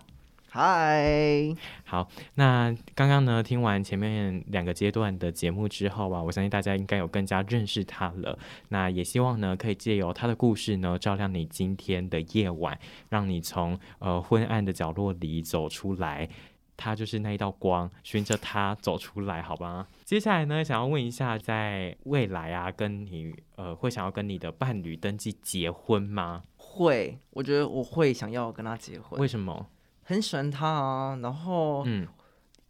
[0.50, 2.08] 嗨，好。
[2.36, 8.40] 那刚刚呢，听完前面两个阶段的节目之后啊，我相信大家应该有更加认识他了。
[8.70, 16.30] 那也希望呢，可以借由他的故事呢，照亮你今天的夜晚，让你从呃昏暗的角落里走出来。
[16.78, 19.88] 他就是那一道光，循着他走出来，好吧？
[20.06, 26.44] 接下来呢，想要问一下，在未来啊，跟你呃，会想要跟你的伴侣登记结婚吗？
[26.56, 29.20] 会，我觉得我会想要跟他结婚。
[29.20, 29.68] 为什么？
[30.04, 32.08] 很喜欢他啊，然后，嗯，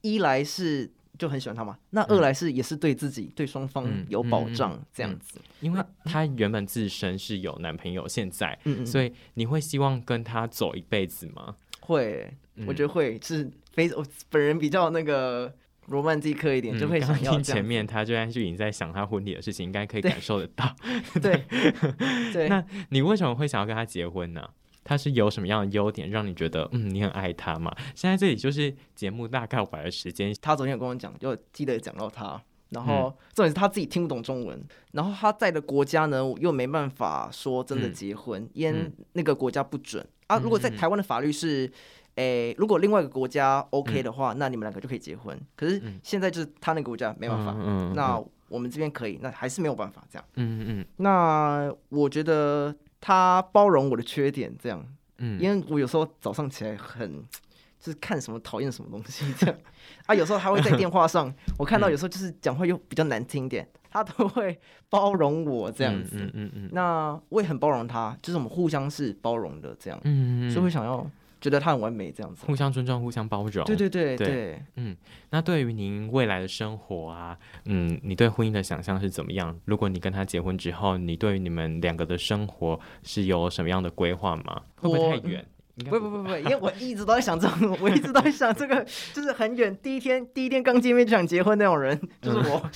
[0.01, 0.89] 一来是
[1.19, 1.77] 就很喜欢他嘛。
[1.91, 11.55] 那二来是也是对自己对双方有保障这样子，因为他原本自身是有男朋友，现在，所以你会希望跟他走一辈子吗？
[11.81, 12.35] 会，
[12.65, 15.53] 我觉得会是非我本人比较那个
[15.85, 20.75] 罗曼蒂克一点，就会想要听前面他就然就已经在想他婚礼的事情，应该可以感受得到。
[21.21, 21.45] 对
[22.33, 24.49] 对， 那你为什么会想要跟他结婚呢？
[24.83, 27.71] 他是有什么样的优点让你觉得嗯你很爱他嘛？
[27.93, 34.59] 现在这里就是节目大概摆的时间，他昨天有跟我讲，就记得讲到他，然后重点是他自己听不懂中文，
[34.93, 40.03] 然后他在的国家呢又没办法说真的结婚，因为那个国家不准。
[40.27, 41.71] 啊，如果在台湾的法律是，
[42.17, 45.39] 诶，如果另外一个国家 OK 的话，那你们两个就可以结婚。
[45.55, 47.53] 可是现在就是他那个国家没办法，
[47.95, 50.25] 那我们这边可以，那还是没有办法这样。
[50.35, 50.85] 嗯嗯嗯。
[50.97, 54.83] 那我觉得他包容我的缺点，这样，
[55.19, 57.23] 嗯，因为我有时候早上起来很，
[57.79, 59.55] 就是看什么讨厌什么东西这样。
[60.07, 63.67] 啊，有时候他会在电话上， 我看到有时候就是讲话又比较难听点。
[63.89, 64.59] 他都会
[64.89, 71.09] 包容我这样子，嗯嗯嗯，那我也很包容他，就是我们互相是包容的这样，嗯嗯，所以会想要
[71.39, 74.95] 觉得他很完美这样子，互相尊重，互相包容，对对对对，嗯。
[75.29, 79.57] 那对于您未来的生活啊，嗯，你对婚姻的想象是怎么样？
[79.65, 84.61] 如果你跟他结婚之后，你对于你们两个的生活是有什么样的规划吗？
[84.75, 85.45] 会不会太远？
[85.91, 88.83] 不不不不，因为我一直都在想这种，我一直都在想这个，
[89.13, 89.77] 就是很远。
[89.77, 92.69] 第一天 第一天刚见面就想结婚那种人，就是我，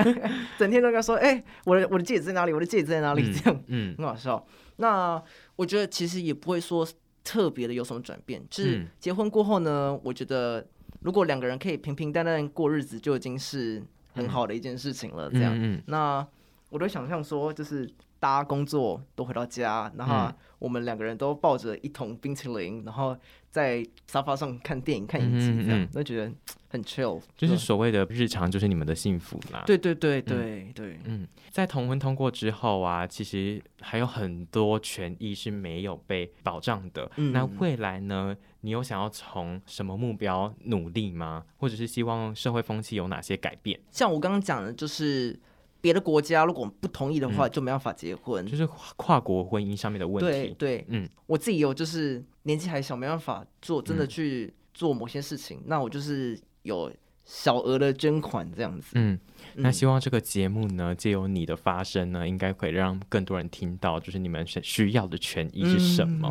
[0.56, 2.54] 整天都跟他说：“哎，我的我的戒指在哪里？
[2.54, 4.42] 我的戒指在哪里？”这样，嗯，很好笑。
[4.76, 5.22] 那
[5.56, 6.86] 我觉得其实也不会说
[7.26, 8.40] 特别的有什么转变。
[8.48, 10.64] 就是结婚过后呢，我觉得
[11.00, 13.82] 如果两个人可以平平淡淡过日子，就已经是
[14.14, 15.28] 很好的一件事情了。
[15.28, 16.24] 这样，那
[16.70, 20.32] 我都想象说，就是大家工作都回到家，然后。
[20.58, 23.14] 我们两个人都抱着一桶冰淇淋，然后
[23.50, 26.32] 在沙发上看电影、看影集，这样都觉得
[26.70, 27.20] 很 chill。
[27.36, 29.62] 就是所谓的日常，就是你们的幸福啦。
[29.66, 30.98] 对对对对对。
[31.04, 37.08] 嗯，在同婚通过之后啊，其实还有很多权益是没有被保障的。
[37.16, 38.34] 那未来呢？
[38.62, 41.44] 你有想要从什么目标努力吗？
[41.58, 43.78] 或者是希望社会风气有哪些改变？
[43.90, 45.38] 像我刚刚讲的，就是。
[45.86, 48.66] 别的国家如果不同意的话，就没办法结婚，就是
[48.96, 50.28] 跨国婚姻上面的问题。
[50.28, 56.92] 对对，嗯，我自己有就是年纪还小，没办法做真的去做某些事情，那我就是有
[57.24, 58.94] 小额的捐款这样子。
[58.94, 59.16] 嗯，
[59.54, 66.28] 那希望这个节目呢，借由你的发声呢，应该可以让更多人听到，就是你们需要的权益是什么。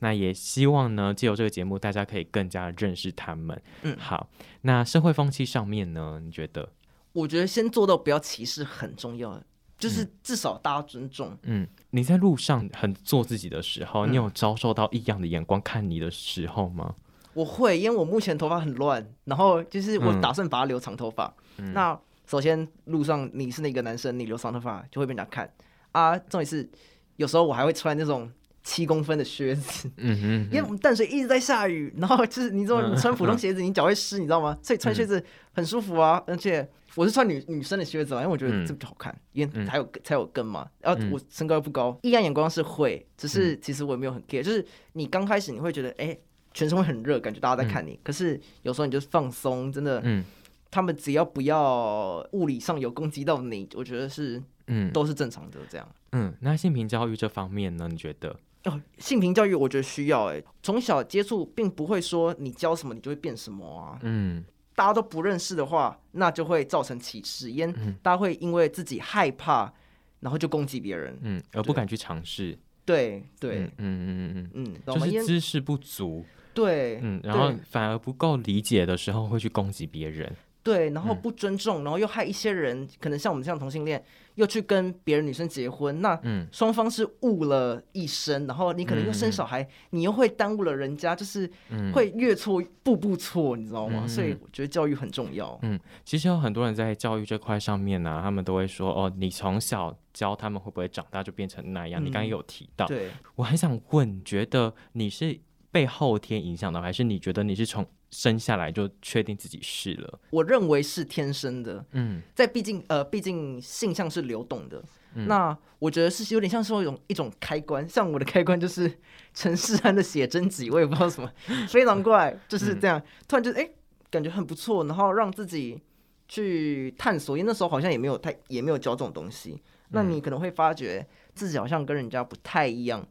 [0.00, 3.58] 那也希望呢，借由这个节目，大家可以更加认识他们。
[3.80, 4.28] 嗯，好，
[4.60, 6.68] 那社会风气上面呢，你觉得？
[7.12, 9.42] 我觉得先做到不要歧视很重要，
[9.78, 11.36] 就是至少大家尊重。
[11.42, 16.94] 嗯，你在路上很做自己的时候，你有遭受到异样的眼光看你的时候吗？
[17.34, 21.32] 我会，因为我目前头发很乱，然后就是我打算把它留长头发。
[21.74, 25.52] 那首先路上你是那个男生，你留长头发就会被人家看
[25.92, 26.18] 啊。
[26.18, 26.68] 重点是
[27.16, 28.30] 有时候我还会穿那种。
[28.62, 34.56] 七公分的靴子，嗯哼，因为我们淡水一直在下雨，然后就是你知道，你穿普通鞋子，你脚会湿，你知道吗？
[34.62, 36.22] 所以穿靴子很舒服啊。
[36.26, 40.68] 而且我是穿女女生的靴子嘛，因为我觉得这比较好看，因为才有才有跟嘛。
[40.80, 44.42] 然后我身高又不高，异样眼光是会，只是其实我也没有很 care。
[44.42, 46.16] 就是你刚开始你会觉得，哎，
[46.52, 47.98] 全身会很热，感觉大家在看你。
[48.02, 50.22] 可是有时候你就放松，真的，嗯，
[50.70, 55.88] 他们只要不要物理上有攻击到你，我觉得是，嗯，都是正常的这样。
[56.12, 57.88] 嗯，那性平教育这方面呢？
[57.88, 58.36] 你觉得？
[58.64, 63.98] 哦，性平教育我觉得需要哎，从小接触，并不会说你教什么你就会变什么啊。
[64.02, 64.44] 嗯，
[64.74, 69.72] 大家都不认识的话，那就会造成歧视，因大家会因为自己害怕，
[70.20, 72.58] 然后就攻击别人，嗯，而不敢去尝试。
[72.84, 80.30] 对对，嗯嗯嗯嗯嗯，就是知识不足，对，嗯，然后反而不够理解的时候会去攻击别人。
[80.62, 84.02] 对，然后不尊重，然后又害一些人，可能像我们这样同性恋，
[84.34, 86.20] 又去跟别人女生结婚，那
[86.52, 91.50] 双方是误了一生，然后你可能又生小孩，你又会耽误了人家，就是
[91.94, 94.06] 会越错步步错，你知道吗？
[94.06, 95.58] 所以我觉得教育很重要。
[95.62, 102.04] 嗯，其实有很多人在教育这块上面呢，他们都会说，哦，你从小教他们会不会长大就变成那样？
[102.04, 105.40] 你刚刚有提到，对我很想问，觉得你是
[105.70, 107.86] 被后天影响的，还是你觉得你是从？
[108.10, 111.84] 生下来就确定自己是了，我认为是天生的。
[111.92, 114.82] 嗯，在毕竟呃，毕竟性向是流动的。
[115.26, 118.92] 那我觉得是有点像是一种一种开关，像我的开关就是
[119.34, 121.28] 陈世安的写真集，我也不知道什么，
[121.68, 123.68] 非常怪，就是这样，突然就哎
[124.08, 125.80] 感觉很不错，然后让自己
[126.28, 131.04] 去探索，因为那时候好像也没有太也没有教这种东西，那你可能会发觉
[131.34, 133.04] 自己好像跟人家不太一样，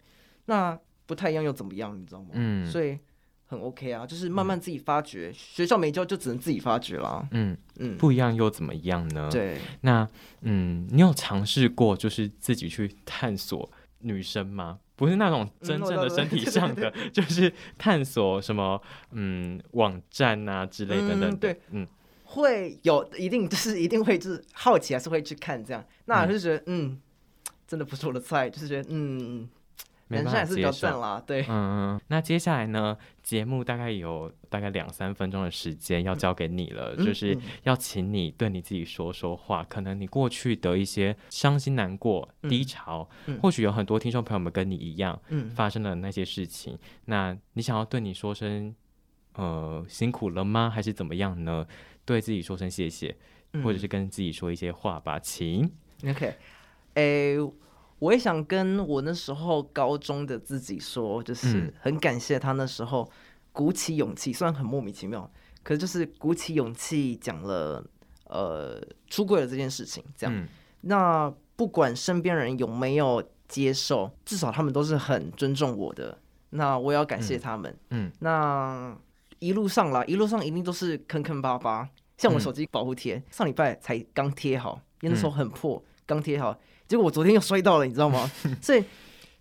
[0.45, 2.29] 那不太一样又怎么样，你知道吗？
[2.33, 2.97] 嗯，所以。
[3.49, 7.27] 很 OK 啊，就是慢慢自己发掘，学校没教就只能自己发掘啦。
[7.31, 9.27] 嗯嗯，不一样又怎么样呢？
[9.31, 10.07] 对，那
[10.41, 13.67] 嗯，你有尝试过就是自己去探索
[14.01, 14.77] 女生吗？
[14.95, 18.79] 不是那种真正的身体上的， 就是探索什么
[19.13, 21.35] 嗯网站啊之类等等。
[21.37, 21.87] 对，嗯，
[22.25, 26.99] 会有一定就是一定会就是好奇还是会去看这样，那就觉得嗯，
[27.67, 29.49] 真的不是我的菜，就是觉得嗯。
[30.09, 31.41] 人生还是比较正啦，对。
[31.43, 32.01] 嗯嗯。
[32.07, 32.97] 那接下来呢？
[33.21, 39.63] 节目大概有大概两三分钟的时间要交给你了，就是要请你对你自己说说话。
[39.69, 43.07] 可能你过去的一些伤心、难过、低潮，
[43.39, 45.19] 或许有很多听众朋友们跟你一样，
[45.53, 46.75] 发生了那些事情。
[47.05, 48.73] 那你想要对你说声，
[49.35, 50.71] 呃，辛苦了吗？
[50.73, 51.67] 还是怎么样呢？
[52.03, 53.15] 对自己说声谢谢，
[53.63, 55.71] 或者是跟自己说一些话吧，请。
[56.03, 56.33] OK，
[56.95, 57.37] 诶。
[57.99, 63.09] 我也想跟我那时候高中的自己说，就是很感谢他那时候
[63.51, 65.29] 鼓起勇气，虽然很莫名其妙，
[65.63, 67.85] 可是就是鼓起勇气讲了
[68.25, 70.03] 呃出柜了这件事情。
[70.15, 70.47] 这样，
[70.81, 76.17] 那不管身边人有没有接受，至少他们都是很尊重我的。
[76.51, 77.77] 那我也要感谢他们。
[77.89, 78.97] 嗯，那
[79.39, 81.87] 一路上啦，一路上一定都是坑坑巴巴。
[82.17, 86.59] 像我手机保护贴，上礼拜才刚贴好，因为那时候很破，刚贴好。
[86.87, 88.29] 结果我昨天又摔到了，你知道吗？
[88.59, 88.83] 所以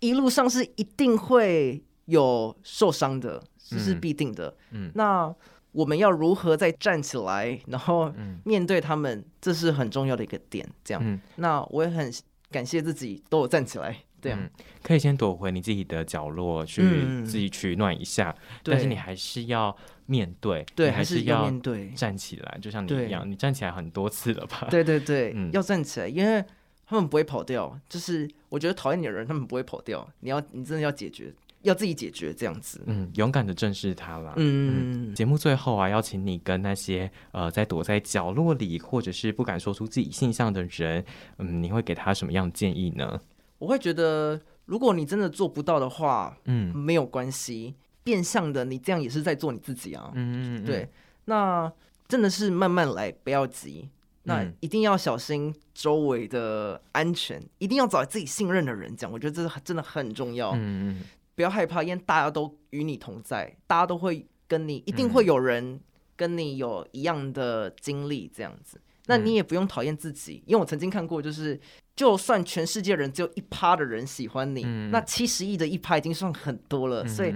[0.01, 4.55] 一路上是一定会有受伤的，这是必定的。
[4.69, 5.33] 嗯，那
[5.71, 8.13] 我们要如何再站起来，然后
[8.45, 10.63] 面对他们，这是很重要的一个点。
[10.83, 12.13] 这样，那我也很
[12.51, 13.97] 感谢自己都有站起来。
[14.21, 14.39] 这样，
[14.83, 16.83] 可以先躲回你自己的角落去
[17.25, 24.67] 自己取暖一下，但是你还是要面对，对，还是要面对，站起来，就像你一样，你站起来很多次了吧？
[24.69, 26.45] 对对对，要站起来，因为。
[26.89, 30.09] 他们不会跑掉，就是我觉得讨厌你的人，他们不会跑掉。
[30.21, 31.31] 你要，你真的要解决，
[31.61, 32.81] 要自己解决这样子。
[32.87, 34.33] 嗯，勇敢的正视他啦。
[34.37, 41.05] 嗯，节目最后啊，邀请你跟那些呃在躲在角落里或者是不敢说出自己性向的人，
[41.37, 43.21] 嗯，你会给他什么样的建议呢？
[43.59, 50.09] 我会觉得，如果你真的做不到的话，嗯，没有关系，变相的你这样也是在做你自己啊。
[50.15, 50.89] 嗯嗯嗯，对，
[51.25, 51.71] 那
[52.07, 53.89] 真的是慢慢来，不要急。
[54.23, 59.11] 那一定要小心周围的安全，一定要找自己信任的人讲。
[59.11, 60.51] 我觉得这是真的很重要。
[60.51, 61.03] 嗯嗯，
[61.35, 65.79] 不要害怕，因为大家都与你同在，大家都会跟你，一定会有人
[66.15, 68.79] 跟你有一样的经历这样子。
[69.07, 71.59] 那你也不用讨厌自己，因为我曾经看过，就是
[71.95, 77.07] 就算全世界人只有一趴的人喜欢你，那七十亿的一趴已经算很多了。
[77.07, 77.33] 所以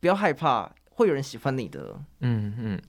[0.00, 1.96] 不要害怕，会有人喜欢你的。
[2.20, 2.82] 嗯嗯。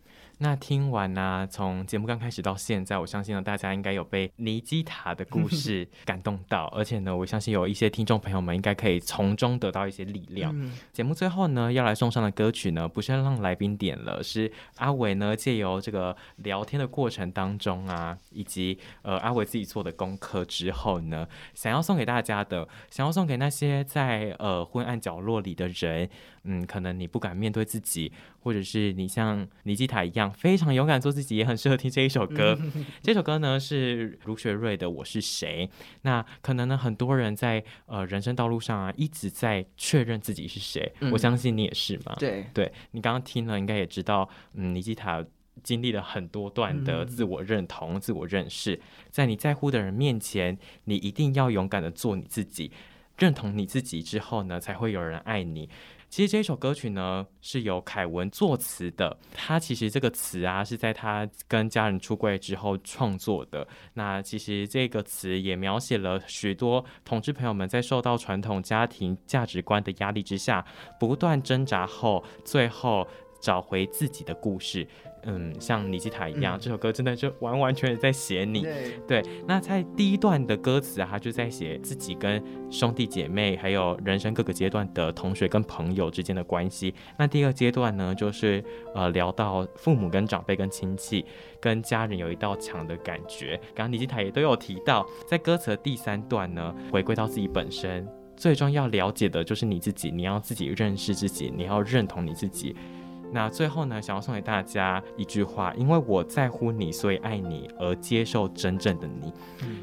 [0.43, 10.53] 那听完呢，从节目刚开始到现在，我相信呢，大家应该有被尼基塔的故 事感动到，而且呢，我相信有一些听众朋友们应该可以从中得到一些力量。
[10.91, 26.09] 节目最后呢，要来送上的歌曲呢，不是让来宾点了，是阿伟呢借由这个聊天的过程当中啊，以及呃阿伟自己做的功课之后呢，想要送给大家的，想要送给那些在呃昏暗角落里的人。
[26.45, 32.59] 嗯，可能你不敢面对自己，或者是你像尼基塔一样非常勇敢做自己，也很适合听这一首歌。
[33.01, 35.69] 这首歌呢是卢学瑞的《我是谁》。
[36.01, 40.91] 那可能呢，很多人在呃人生道路上啊，一直在确认自己是谁。
[41.11, 42.13] 我相信你也是嘛。
[42.19, 45.25] 对，对你刚刚听了，应该也知道，嗯，尼基塔
[45.63, 48.81] 经历了很多段的自我认同、自我认识。
[49.09, 52.71] 在你在乎的人面前，你一定要勇敢的做你自己，
[53.17, 55.69] 认同你自己之后呢，才会有人爱你。
[56.13, 63.67] 其实这首歌曲呢是由凯文作词的，他其实这个词啊是在他跟家人出柜之后创作的。
[63.95, 70.63] 那其实这个词也描写了许多同志朋友们在受到传统家庭价值观的压力之下，
[70.99, 73.07] 不断挣扎后，最后
[73.41, 74.87] 找回自己的故事。
[75.25, 78.65] 嗯，像尼基塔一样，这首歌真的就完完全全在写你。
[79.07, 86.93] 对，那在第一段的歌词啊，他就在写自己跟兄弟姐妹，还有人生各个阶段的同学跟朋友之间的关系。
[87.17, 88.63] 那第二阶段呢，就是
[88.93, 91.25] 呃聊到父母跟长辈跟亲戚
[91.59, 93.57] 跟家人有一道墙的感觉。
[93.73, 102.75] 刚刚尼基塔也都有提到，在歌词的第三段呢，回归到自己本身，最终要了解的就是你自己，你要自己认识自己，你要认同你自己。
[103.33, 109.33] 那最后呢，想要送给大家一句话：因为我在乎你，所以爱你，而接受真正的你。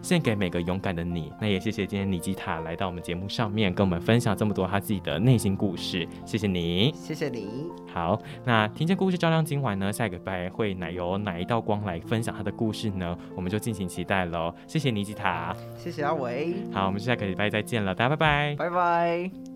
[0.02, 1.32] 献给每个勇敢的你。
[1.40, 6.06] 那也谢谢今天尼基塔来到我们节目上面，跟我们分享这么多他自己的内心故事。
[6.24, 7.68] 谢谢你，谢谢你。
[7.92, 13.16] 好，那听见故事照亮今晚呢，下一个拜会哪由哪一道光来分享他的故事呢？
[13.34, 14.54] 我们就敬请期待喽。
[14.66, 16.54] 谢谢尼基塔，谢谢阿伟。
[16.72, 19.49] 好，我们下个礼拜再见了，大家拜拜，拜拜。